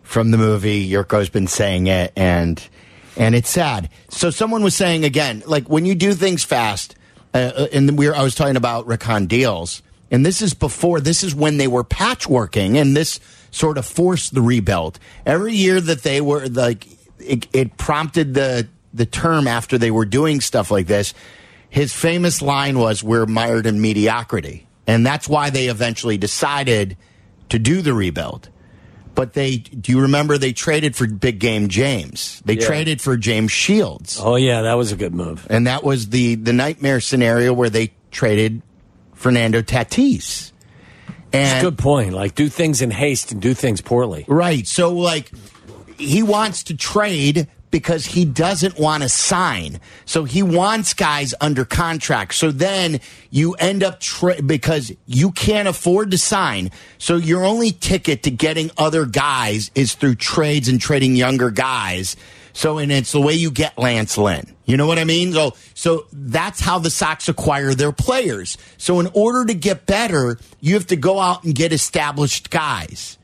[0.04, 2.68] From the movie, Yurko's been saying it, and
[3.16, 3.90] and it's sad.
[4.10, 6.96] So someone was saying again, like when you do things fast,
[7.34, 11.00] uh, and we were, I was talking about Rick Hahn deals, and this is before.
[11.00, 13.20] This is when they were patchworking, and this
[13.52, 15.00] sort of forced the rebuild.
[15.26, 16.88] Every year that they were like,
[17.20, 21.14] it, it prompted the the term after they were doing stuff like this.
[21.70, 26.98] His famous line was, "We're mired in mediocrity." And that's why they eventually decided
[27.50, 28.50] to do the rebuild.
[29.16, 32.42] But they, do you remember they traded for Big Game James?
[32.46, 32.66] They Yeah.
[32.66, 34.20] traded for James Shields.
[34.22, 35.46] Oh, yeah, that was a good move.
[35.50, 38.62] And that was the, the nightmare scenario where they traded
[39.14, 40.52] Fernando Tatis.
[41.34, 42.14] And Good point.
[42.14, 44.26] Like, do things in haste and do things poorly.
[44.28, 44.66] Right.
[44.66, 45.32] So, like,
[45.98, 49.80] he wants to trade because he doesn't want to sign.
[50.06, 52.34] So he wants guys under contract.
[52.34, 56.72] So then you end up tra- because you can't afford to sign.
[56.98, 62.16] So your only ticket to getting other guys is through trades and trading younger guys.
[62.54, 64.56] So, and it's the way you get Lance Lynn.
[64.66, 65.34] You know what I mean?
[65.34, 68.58] So, so that's how the Sox acquire their players.
[68.78, 73.18] So in order to get better, you have to go out and get established guys.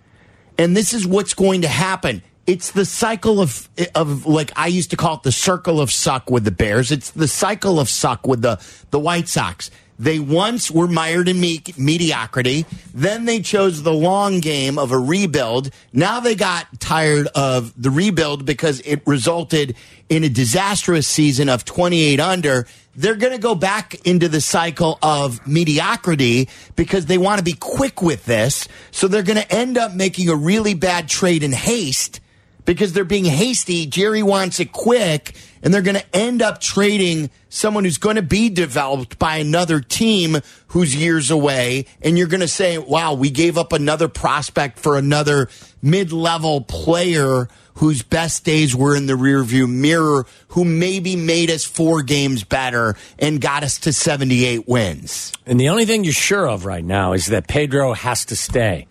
[0.57, 2.21] And this is what's going to happen.
[2.47, 6.29] It's the cycle of of like I used to call it the circle of suck
[6.29, 6.91] with the Bears.
[6.91, 9.71] It's the cycle of suck with the the White Sox.
[9.97, 12.65] They once were mired in me- mediocrity.
[12.93, 15.71] Then they chose the long game of a rebuild.
[15.93, 19.75] Now they got tired of the rebuild because it resulted
[20.09, 22.67] in a disastrous season of 28 under.
[22.95, 27.53] They're going to go back into the cycle of mediocrity because they want to be
[27.53, 28.67] quick with this.
[28.91, 32.19] So they're going to end up making a really bad trade in haste
[32.65, 33.85] because they're being hasty.
[33.85, 38.21] Jerry wants it quick, and they're going to end up trading someone who's going to
[38.21, 41.85] be developed by another team who's years away.
[42.01, 45.49] And you're going to say, wow, we gave up another prospect for another
[45.81, 51.65] mid level player whose best days were in the rearview mirror, who maybe made us
[51.65, 55.33] four games better and got us to 78 wins.
[55.45, 58.87] And the only thing you're sure of right now is that Pedro has to stay.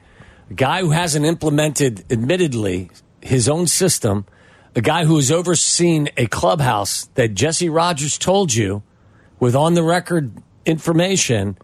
[0.51, 2.91] A guy who hasn't implemented, admittedly,
[3.25, 4.27] his own system,
[4.77, 8.83] a guy who has overseen a clubhouse that Jesse Rogers told you
[9.41, 10.31] with on the record
[10.67, 11.57] information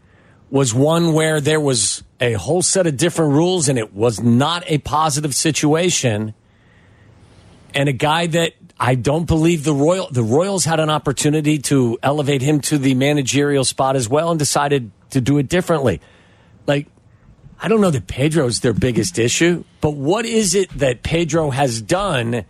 [0.51, 4.65] was one where there was a whole set of different rules and it was not
[4.69, 6.35] a positive situation.
[7.75, 11.99] And a guy that I don't believe the Royal the Royals had an opportunity to
[12.03, 16.01] elevate him to the managerial spot as well and decided to do it differently.
[16.67, 16.89] Like
[17.63, 21.83] I don't know that Pedro's their biggest issue, but what is it that Pedro has
[21.83, 22.47] done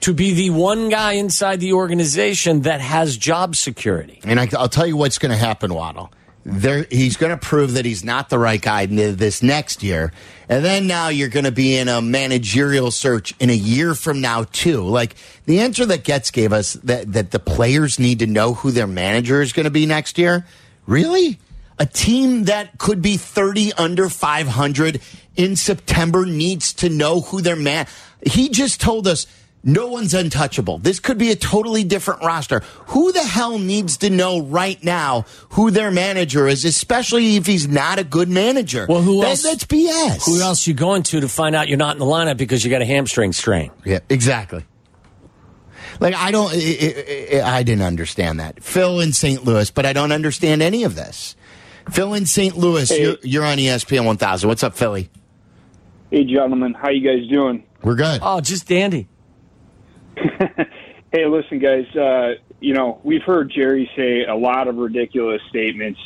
[0.00, 4.20] to be the one guy inside the organization that has job security?
[4.22, 6.12] And I, will tell you what's going to happen, Waddle.
[6.46, 10.12] There, he's going to prove that he's not the right guy this next year,
[10.46, 14.20] and then now you're going to be in a managerial search in a year from
[14.20, 14.82] now too.
[14.82, 18.72] Like the answer that Getz gave us that that the players need to know who
[18.72, 20.44] their manager is going to be next year.
[20.86, 21.38] Really,
[21.78, 25.00] a team that could be 30 under 500
[25.36, 27.86] in September needs to know who their man.
[28.24, 29.26] He just told us
[29.66, 30.78] no one's untouchable.
[30.78, 32.60] This could be a totally different roster.
[32.88, 37.66] Who the hell needs to know right now who their manager is, especially if he's
[37.66, 38.86] not a good manager?
[38.86, 39.42] Well, who that, else?
[39.42, 40.26] That's BS.
[40.26, 42.70] Who else you going to to find out you're not in the lineup because you
[42.70, 43.70] got a hamstring strain?
[43.84, 44.64] Yeah, exactly.
[45.98, 48.62] Like I don't, I, I, I didn't understand that.
[48.62, 49.44] Phil in St.
[49.44, 51.36] Louis, but I don't understand any of this.
[51.90, 52.56] Phil in St.
[52.56, 53.02] Louis, Hey.
[53.02, 54.48] you're, you're on ESPN 1000.
[54.48, 55.10] What's up, Philly?
[56.10, 57.64] Hey, gentlemen, how you guys doing?
[57.82, 58.20] We're good.
[58.22, 59.08] Oh, just dandy.
[61.12, 61.86] Hey, listen, guys.
[61.94, 66.00] Uh, you know, we've heard Jerry say a lot of ridiculous statements,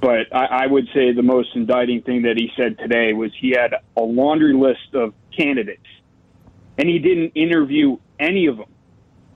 [0.00, 3.50] but I, I would say the most indicting thing that he said today was he
[3.50, 5.84] had a laundry list of candidates,
[6.78, 8.70] and he didn't interview any of them.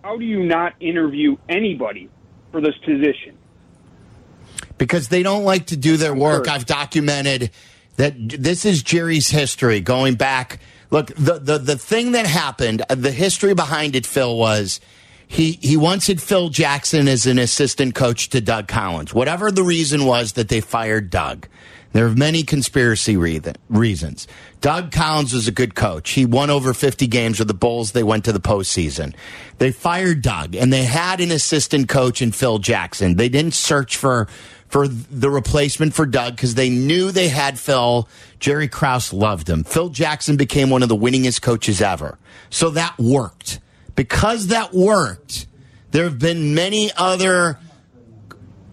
[0.03, 2.09] How do you not interview anybody
[2.51, 3.37] for this position?
[4.81, 6.47] Because they don't like to do their work.
[6.47, 6.55] Sure.
[6.55, 7.51] I've documented
[7.97, 10.59] that this is Jerry's history going back.
[10.91, 14.81] Look, the, the, the thing that happened, uh, the history behind it, Phil, was
[15.29, 19.13] he, he once had Phil Jackson as an assistant coach to Doug Collins.
[19.13, 21.47] Whatever the reason was that they fired Doug.
[21.93, 24.29] There are many conspiracy reason, reasons.
[24.61, 26.11] Doug Collins was a good coach.
[26.11, 27.93] He won over 50 games with the Bulls.
[27.93, 29.15] They went to the postseason.
[29.59, 33.17] They fired Doug and they had an assistant coach in Phil Jackson.
[33.17, 34.29] They didn't search for,
[34.71, 38.09] for the replacement for Doug because they knew they had Phil.
[38.39, 39.65] Jerry Krause loved him.
[39.65, 42.19] Phil Jackson became one of the winningest coaches ever.
[42.49, 43.59] So that worked.
[43.97, 45.47] Because that worked,
[45.91, 47.59] there have been many other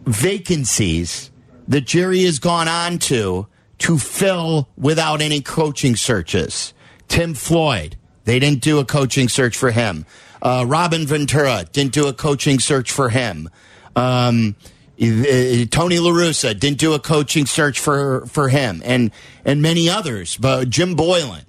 [0.06, 1.32] vacancies
[1.68, 3.48] that Jerry has gone on to
[3.80, 6.74] to fill without any coaching searches.
[7.08, 10.06] Tim Floyd, they didn't do a coaching search for him.
[10.42, 13.50] Uh, Robin Ventura didn't do a coaching search for him.
[13.96, 14.56] Um,
[15.00, 19.12] Uh, Tony LaRussa didn't do a coaching search for, for him and,
[19.46, 21.44] and many others, but Jim Boylan.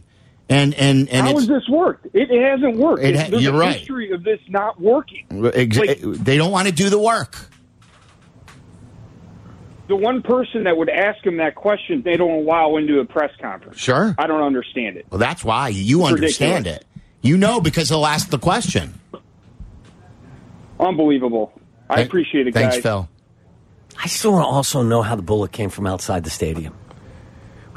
[0.50, 2.08] And, and, and How it's- has this worked?
[2.14, 3.02] It, hasn't worked.
[3.02, 3.76] It ha- you're a right.
[3.78, 5.26] history of this not working.
[5.54, 7.36] ex- Like- eh, they don't want to do the work.
[9.88, 13.30] the one person that would ask him that question, they don't allow into a press
[13.40, 13.78] conference.
[13.78, 14.14] Sure.
[14.18, 15.06] I don't understand it.
[15.10, 16.80] Well, that's why you understand ridiculous.
[16.82, 17.02] it.
[17.22, 18.92] You know because he'll ask the question.
[20.78, 21.52] Unbelievable.
[21.90, 22.82] I appreciate it, Thanks, guys.
[22.82, 23.08] Phil.
[24.02, 26.74] I still want to also know how the bullet came from outside the stadium.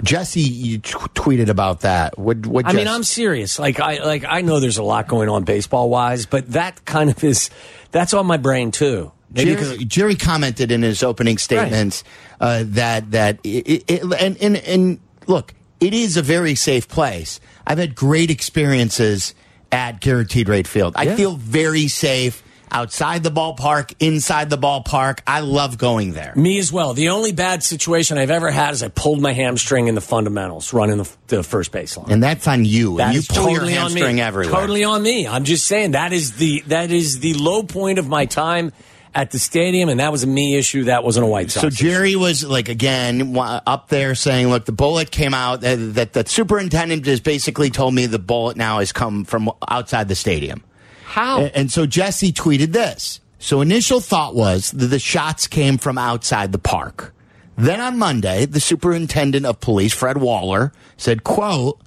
[0.04, 2.18] Jesse, you t- tweeted about that.
[2.18, 2.46] What?
[2.46, 2.66] What?
[2.66, 3.60] I mean, I'm serious.
[3.60, 7.10] Like I like I know there's a lot going on baseball wise, but that kind
[7.12, 7.50] of is
[7.92, 9.12] that's on my brain too.
[9.34, 12.04] Maybe Jerry, Jerry commented in his opening statements
[12.40, 17.40] uh, that that it, it, and, and and look, it is a very safe place.
[17.66, 19.36] I've had great experiences
[19.72, 20.94] at Guaranteed Rate Field.
[20.98, 21.16] I Yeah.
[21.16, 25.20] feel very safe outside the ballpark, inside the ballpark.
[25.28, 26.34] I love going there.
[26.36, 26.94] Me as well.
[26.94, 30.74] The only bad situation I've ever had is I pulled my hamstring in the fundamentals
[30.74, 32.10] running the, the first baseline.
[32.10, 32.98] And that's on you.
[32.98, 34.22] That and you pull your totally on hamstring me.
[34.22, 34.54] everywhere.
[34.54, 35.28] Totally on me.
[35.28, 38.72] I'm just saying that is the that is the low point of my time
[39.14, 40.86] at the stadium, and that was a me issue.
[40.86, 41.62] That wasn't a White Sox.
[41.62, 41.84] So issue.
[41.90, 45.62] Jerry was like again up there saying, "Look, the bullet came out.
[45.62, 50.08] That that the superintendent has basically told me the bullet now has come from outside
[50.08, 50.64] the stadium."
[51.12, 51.42] How?
[51.42, 53.20] A- And so Jesse tweeted this.
[53.40, 57.14] So initial thought was that the shots came from outside the park.
[57.58, 61.80] Then on Monday, the superintendent of police, Fred Waller, said, quote,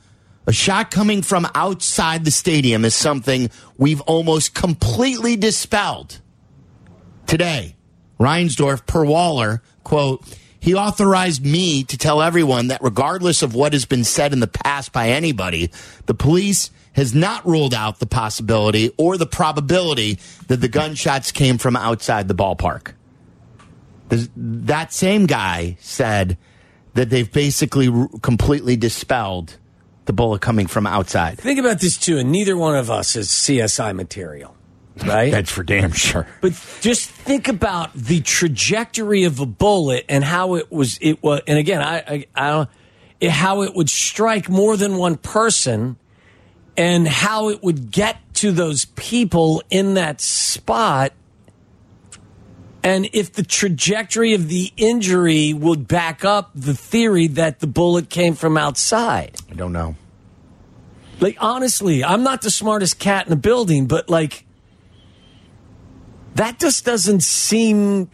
[0.46, 6.20] a shot coming from outside the stadium is something we've almost completely dispelled.
[7.26, 7.76] Today,
[8.20, 10.22] Reinsdorf, per Waller, quote,
[10.60, 14.46] he authorized me to tell everyone that regardless of what has been said in the
[14.46, 15.70] past by anybody,
[16.06, 20.18] the police has not ruled out the possibility or the probability
[20.48, 22.92] that the gunshots came from outside the ballpark.
[24.08, 26.36] This- That same guy said
[26.94, 29.56] that they've basically r- completely dispelled
[30.04, 31.38] the bullet coming from outside.
[31.38, 34.54] Think about this too, and neither one of us is CSI material,
[35.04, 35.32] right?
[35.32, 36.26] That's for damn sure.
[36.42, 40.98] But just think about the trajectory of a bullet and how it was.
[41.00, 42.68] It was, and again, I, I, I don't,
[43.20, 45.96] it, how it would strike more than one person,
[46.77, 51.12] and how it would get to those people in that spot.
[52.83, 58.10] And if the trajectory of the injury would back up the theory that the bullet
[58.10, 59.37] came from outside.
[59.50, 59.96] I don't know.
[61.20, 64.44] Like, honestly, I'm not the smartest cat in the building, but like,
[66.35, 68.10] that just doesn't seem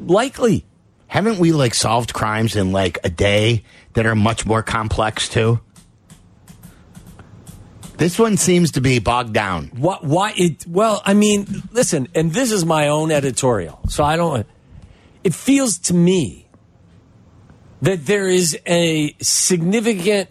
[0.00, 0.66] likely.
[1.06, 5.60] Haven't we like solved crimes in like a day that are much more complex too?
[8.02, 9.68] This one seems to be bogged down.
[9.76, 10.02] What?
[10.02, 10.32] Why?
[10.36, 10.66] It?
[10.66, 14.44] Well, I mean, listen, and this is my own editorial, so I don't.
[15.22, 16.48] It feels to me
[17.80, 20.30] that there is a significant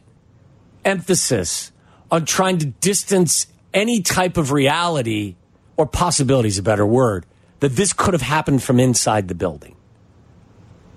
[0.83, 1.71] emphasis
[2.11, 5.37] on trying to distance any type of reality
[5.77, 7.25] or possibility is a better word
[7.61, 9.77] that this could have happened from inside the building.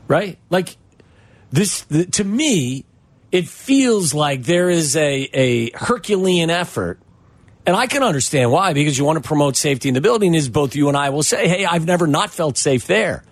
[0.08, 0.38] Right?
[0.50, 0.76] Like
[1.52, 2.84] this the, to me
[3.34, 7.00] it feels like there is a, a Herculean effort.
[7.66, 10.48] And I can understand why, because you want to promote safety in the building, is
[10.48, 13.24] both you and I will say, hey, I've never not felt safe there.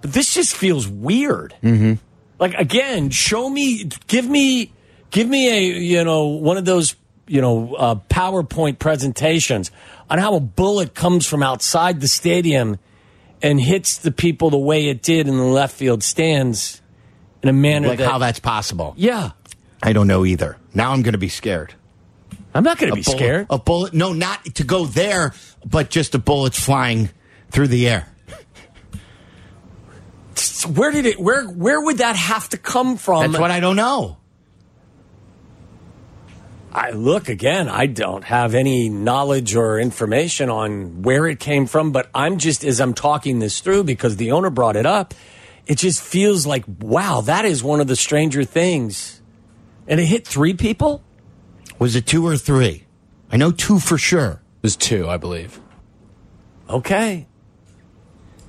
[0.00, 1.54] But this just feels weird.
[1.62, 1.94] Mm-hmm.
[2.38, 4.72] Like, again, show me, give me,
[5.10, 6.96] give me a, you know, one of those,
[7.26, 9.70] you know, uh, PowerPoint presentations
[10.08, 12.78] on how a bullet comes from outside the stadium
[13.42, 16.80] and hits the people the way it did in the left field stands
[17.42, 18.94] in a manner Like that, how that's possible.
[18.96, 19.32] yeah.
[19.82, 20.56] I don't know either.
[20.74, 21.74] Now I'm going to be scared.
[22.54, 23.46] I'm not going to be bullet, scared.
[23.50, 23.94] A bullet?
[23.94, 25.32] No, not to go there,
[25.64, 27.10] but just a bullets flying
[27.50, 28.08] through the air.
[30.74, 31.18] Where did it?
[31.18, 33.32] Where where would that have to come from?
[33.32, 34.18] That's what I don't know.
[36.72, 37.68] I look again.
[37.68, 42.64] I don't have any knowledge or information on where it came from, but I'm just
[42.64, 45.14] as I'm talking this through because the owner brought it up.
[45.66, 49.21] It just feels like wow, that is one of the stranger things.
[49.86, 51.02] And it hit three people.
[51.78, 52.84] Was it two or three?
[53.30, 54.42] I know two for sure.
[54.58, 55.60] It was two, I believe.
[56.68, 57.26] Okay.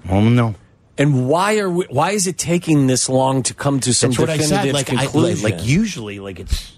[0.09, 0.55] Oh no.
[0.97, 4.19] And why are we, why is it taking this long to come to some That's
[4.19, 4.87] what I definitive said.
[4.87, 5.43] Like, I, like, conclusion?
[5.43, 6.77] like usually, like it's.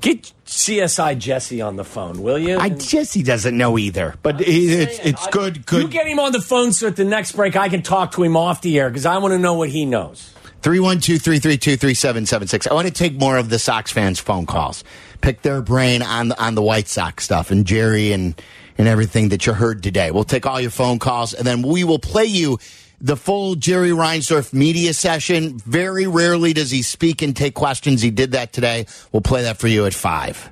[0.00, 2.58] Get CSI Jesse on the phone, will you?
[2.58, 5.64] I Jesse doesn't know either, but it, it's it's I- good.
[5.72, 8.22] You get him on the phone so at the next break I can talk to
[8.22, 10.30] him off the air because I want to know what he knows.
[10.64, 12.70] 312-332-3776.
[12.70, 14.82] I want to take more of the Sox fans' phone calls.
[15.20, 18.40] Pick their brain on the, on the White Sox stuff and Jerry and
[18.76, 20.10] and everything that you heard today.
[20.10, 22.58] We'll take all your phone calls and then we will play you
[23.00, 25.58] the full Jerry Reinsdorf media session.
[25.58, 28.02] Very rarely does he speak and take questions.
[28.02, 28.86] He did that today.
[29.12, 30.50] We'll play that for you at 5.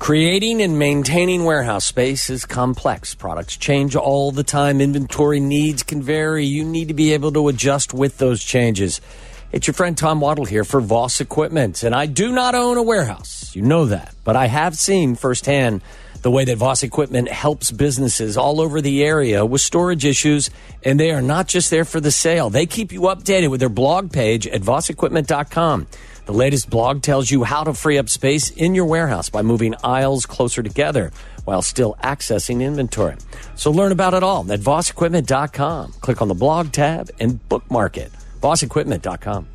[0.00, 3.14] Creating and maintaining warehouse space is complex.
[3.14, 4.80] Products change all the time.
[4.80, 6.46] Inventory needs can vary.
[6.46, 9.02] You need to be able to adjust with those changes.
[9.52, 12.82] It's your friend Tom Waddle here for Voss Equipment, and I do not own a
[12.82, 13.54] warehouse.
[13.54, 14.14] You know that.
[14.24, 15.82] But I have seen firsthand
[16.22, 20.48] the way that Voss Equipment helps businesses all over the area with storage issues,
[20.82, 22.48] and they are not just there for the sale.
[22.48, 25.86] They keep you updated with their blog page at vossequipment.com.
[26.30, 29.74] The latest blog tells you how to free up space in your warehouse by moving
[29.82, 31.10] aisles closer together
[31.44, 33.16] while still accessing inventory.
[33.56, 35.94] So learn about it all at vossequipment.com.
[36.00, 38.12] Click on the blog tab and bookmark it.
[38.40, 39.48] vossequipment.com.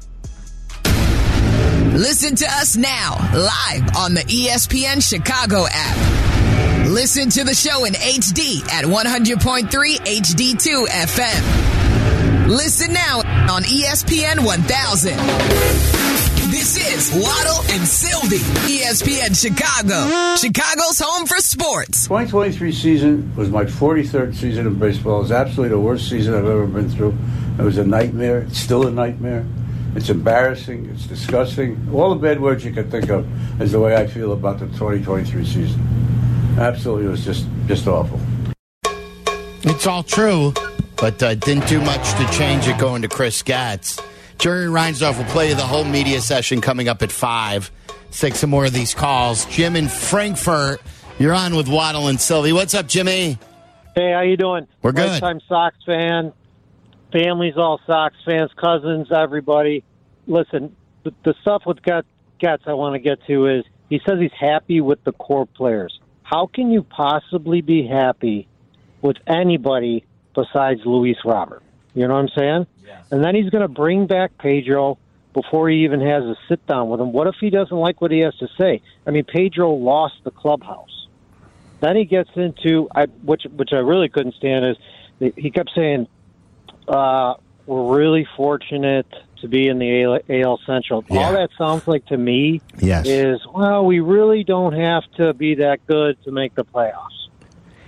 [1.93, 6.89] Listen to us now, live on the ESPN Chicago app.
[6.89, 12.49] Listen to the show in HD at 100.3 HD2 FM.
[12.49, 13.19] Listen now
[13.49, 16.04] on ESPN 1000.
[16.65, 22.05] This is Waddle and Silvy, ESPN Chicago, Chicago's home for sports.
[22.05, 25.19] 2023 season was my 43rd season of baseball.
[25.19, 27.15] It was absolutely the worst season I've ever been through.
[27.59, 28.39] It was a nightmare.
[28.39, 29.45] It's still a nightmare.
[29.95, 30.89] It's embarrassing.
[30.89, 31.87] It's disgusting.
[31.93, 34.65] All the bad words you can think of is the way I feel about the
[34.65, 36.55] 2023 season.
[36.57, 38.19] Absolutely, it was just just awful.
[39.61, 40.51] It's all true,
[40.97, 43.99] but uh, didn't do much to change it going to Chris Getz.
[44.37, 47.71] Jerry Reinsdorf will play the whole media session coming up at 5.
[47.87, 49.45] Let's take some more of these calls.
[49.45, 50.81] Jim in Frankfurt,
[51.19, 52.53] you're on with Waddle and Silvy.
[52.53, 53.37] What's up, Jimmy?
[53.95, 54.67] Hey, how you doing?
[54.81, 55.07] We're good.
[55.07, 56.33] Lifetime Sox fan.
[57.11, 59.83] Family's all Sox fans, cousins, everybody.
[60.27, 64.31] Listen, the, the stuff with Getz I want to get to is he says he's
[64.37, 65.97] happy with the core players.
[66.23, 68.47] How can you possibly be happy
[69.01, 71.63] with anybody besides Luis Robert?
[71.95, 72.67] You know what I'm saying?
[73.09, 74.97] And then he's going to bring back Pedro
[75.33, 77.11] before he even has a sit down with him.
[77.11, 78.81] What if he doesn't like what he has to say?
[79.07, 81.07] I mean, Pedro lost the clubhouse.
[81.81, 86.07] Then he gets into I, which which I really couldn't stand is he kept saying,
[86.87, 87.35] uh,
[87.65, 89.07] "We're really fortunate
[89.41, 91.19] to be in the AL, AL Central." Yeah.
[91.19, 93.05] All that sounds like to me Yes.
[93.05, 97.14] is, well, we really don't have to be that good to make the playoffs.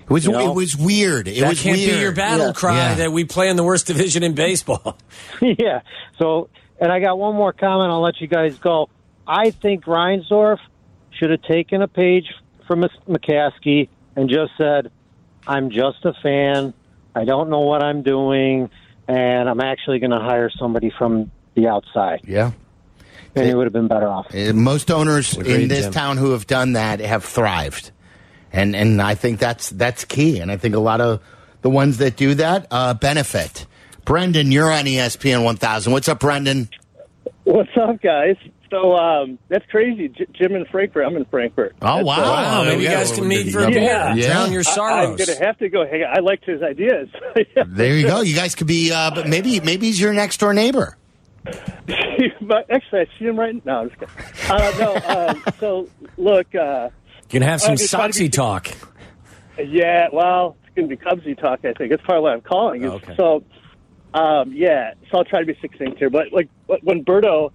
[0.07, 0.51] It was You know?
[0.51, 1.27] it was weird.
[1.27, 1.91] It that was can't weird.
[1.95, 2.53] be your battle Yeah.
[2.53, 2.93] cry Yeah.
[2.95, 4.97] that we play in the worst division in baseball.
[5.41, 5.81] yeah.
[6.17, 6.49] So,
[6.79, 7.91] and I got one more comment.
[7.91, 8.89] I'll let you guys go.
[9.27, 10.59] I think Reinsdorf
[11.11, 12.25] should have taken a page
[12.67, 14.91] from McCaskey and just said,
[15.45, 16.73] "I'm just a fan.
[17.15, 18.69] I don't know what I'm doing,
[19.07, 22.51] and I'm actually going to hire somebody from the outside." Yeah.
[23.35, 24.33] And he would have been better off.
[24.33, 25.91] Most owners in this Jim.
[25.93, 27.91] town who have done that have thrived,
[28.51, 30.39] and and I think that's that's key.
[30.39, 31.21] And I think a lot of
[31.61, 33.65] the ones that do that uh, benefit.
[34.05, 35.91] Brendan, you're on ESPN 1000.
[35.91, 36.69] What's up, Brendan?
[37.43, 38.37] What's up, guys?
[38.69, 40.09] So um, that's crazy.
[40.09, 41.05] J- Jim in Frankfurt.
[41.05, 41.75] I'm in Frankfurt.
[41.81, 42.15] Oh wow!
[42.15, 44.13] uh, Wow, maybe you guys can meet for a yeah.
[44.13, 44.23] beer.
[44.23, 44.33] Yeah.
[44.33, 46.17] Drown your I, I'm going to have to go hang out.
[46.17, 47.09] I liked his ideas.
[47.67, 48.21] There you go.
[48.21, 50.97] You guys could be, uh, but maybe maybe he's your next door neighbor.
[52.41, 53.81] but actually, I see him right now.
[53.81, 54.51] I'm just kidding.
[54.51, 56.53] Uh, no, uh, so look,
[57.27, 58.69] uh, You can have some Uh, Soxy talk.
[59.57, 61.59] yeah, well, it's going to be Cubsy talk.
[61.65, 62.85] I think that's part of what I'm calling.
[62.85, 63.15] Okay.
[63.15, 63.43] So,
[64.13, 66.09] um, yeah, so I'll try to be succinct here.
[66.09, 66.49] But like
[66.83, 67.51] when Berto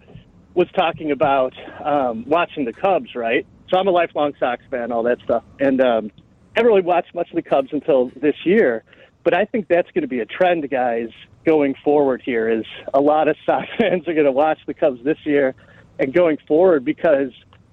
[0.55, 1.55] was talking about
[1.85, 3.47] um, watching the Cubs, right?
[3.71, 6.11] So I'm a lifelong Sox fan, all that stuff, and um,
[6.55, 8.85] haven't really watched much of the Cubs until this year.
[9.25, 11.09] But I think that's going to be a trend, guys,
[11.47, 12.21] going forward.
[12.25, 15.55] Here is a lot of Sox fans are going to watch the Cubs this year
[15.99, 17.31] and going forward because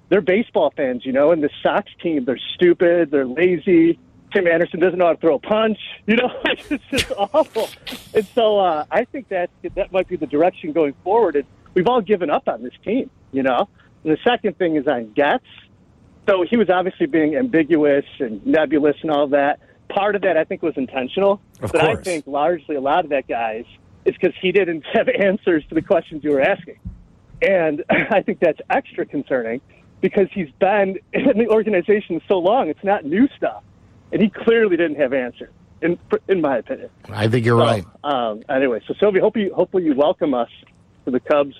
[0.10, 4.00] they're baseball fans, you know, and the Sox team, they're stupid, they're lazy.
[4.34, 5.78] Tim Anderson doesn't know how to throw a punch.
[6.06, 7.70] You know, it's just awful.
[8.14, 11.36] And so uh, I think that that might be the direction going forward.
[11.36, 13.70] And we've all given up on this team, you know.
[14.04, 15.44] And the second thing is on Getz.
[16.28, 19.60] So he was obviously being ambiguous and nebulous and all that.
[19.90, 21.42] Part of that, I think, was intentional.
[21.62, 23.66] Of but I think largely a lot of that, guys,
[24.06, 26.80] is because he didn't have answers to the questions you were asking.
[27.42, 29.62] And I think that's extra concerning
[30.02, 32.70] because he's been in the organization so long.
[32.70, 33.64] It's not new stuff.
[34.12, 36.90] And he clearly didn't have answers, in, in my opinion.
[37.10, 37.86] I think you're So, right.
[38.04, 40.50] Um, anyway, so Sylvia, hope you, hopefully you welcome us
[41.06, 41.56] to the Cubs,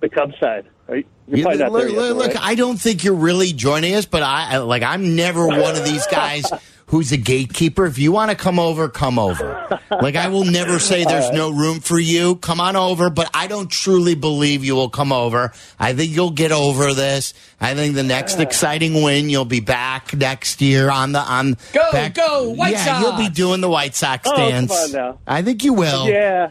[0.00, 0.66] the Cubs side.
[0.86, 1.06] Right?
[1.26, 2.42] Not look, yet, look, right?
[2.42, 4.82] I don't think you're really joining us, but I I- like.
[4.82, 6.50] I'm never one of these guys
[6.88, 7.86] who's a gatekeeper.
[7.86, 9.64] If you want to come over, come over.
[9.90, 12.36] Like I will never say there's no room for you.
[12.36, 15.50] Come on over, but I don't truly believe you will come over.
[15.80, 17.32] I think you'll get over this.
[17.58, 21.56] I think the next exciting win, you'll be back next year on the on.
[21.72, 24.84] Go, back, go, White yeah, you'll be doing the White Sox Oh, come dance.
[24.84, 25.18] on now.
[25.26, 26.06] I think you will.
[26.06, 26.50] Yeah.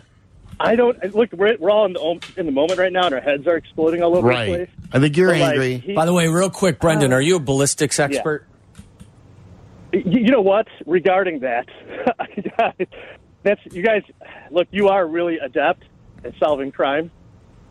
[0.60, 1.32] I don't look.
[1.34, 4.02] We're, we're all in the, in the moment right now, and our heads are exploding
[4.02, 4.48] all over the Right.
[4.50, 4.70] place.
[4.92, 5.78] I think you're But, like, angry.
[5.78, 7.20] he- By the way, real quick, Brendan, uh-huh.
[7.20, 8.47] are you a ballistics expert?
[9.94, 10.68] You, you know what?
[10.86, 11.66] Regarding that,
[13.44, 14.04] that's you guys.
[14.52, 15.84] Look, you are really adept
[16.24, 17.12] at solving crime,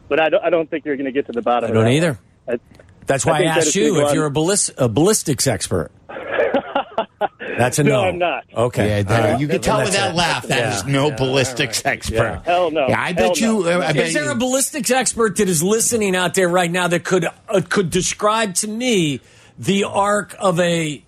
[0.08, 0.44] but I don't.
[0.44, 1.70] I don't think you're going to get to the bottom.
[1.70, 1.90] I don't that.
[1.92, 2.18] either.
[2.48, 2.58] I,
[3.06, 5.90] That's why I, think that asked is you if you're a, ballis- a ballistics expert.
[7.58, 8.02] That's a no.
[8.02, 8.44] No, I'm not.
[8.54, 9.02] Okay.
[9.02, 9.40] Yeah, All right.
[9.40, 10.92] you can tell That's with that laugh that is Yeah.
[10.92, 12.42] no ballistics expert.
[12.44, 12.86] Hell no.
[12.88, 13.64] Yeah, I bet Hell you.
[13.64, 13.80] no.
[13.80, 16.88] uh, I bet Is there a ballistics expert that is listening out there right now
[16.88, 19.20] that could uh, could describe to me
[19.58, 21.02] the arc of a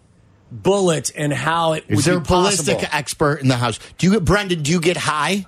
[0.51, 2.43] bullet and how it would Is there a possible?
[2.43, 3.79] ballistic expert in the house?
[3.99, 4.63] Do you, Brendan?
[4.63, 5.47] Do you get high?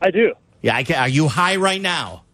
[0.00, 0.32] I do.
[0.62, 2.24] Yeah, I can, are you high right now?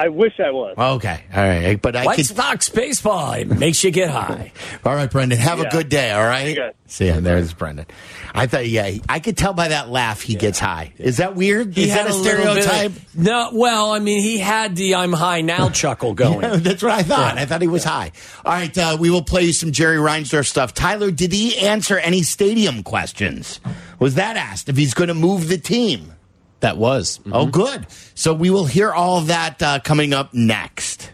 [0.00, 0.76] I wish I was.
[0.78, 2.26] Okay, all right, but I White could.
[2.26, 4.52] Sox baseball it makes you get high.
[4.84, 6.12] All right, Brendan, have a good day.
[6.12, 6.54] All right.
[6.54, 6.74] Good.
[6.86, 7.18] See ya.
[7.18, 7.86] There's Brendan.
[8.32, 10.92] I thought, yeah, I could tell by that laugh he gets high.
[10.98, 11.74] Is that weird?
[11.74, 12.92] He Is that had a little bit of- stereotype?
[13.16, 16.42] no, well, I mean, he had the "I'm high now" chuckle going.
[16.42, 17.36] Yeah, that's what I thought.
[17.36, 18.12] I thought he was high.
[18.44, 20.74] All right, uh, we will play you some Jerry Reinsdorf stuff.
[20.74, 23.60] Tyler, did he answer any stadium questions?
[23.98, 26.14] Was that asked if he's going to move the team?
[26.60, 27.20] That was.
[27.30, 27.86] Oh, good.
[28.14, 31.12] So we will hear all that uh, coming up next.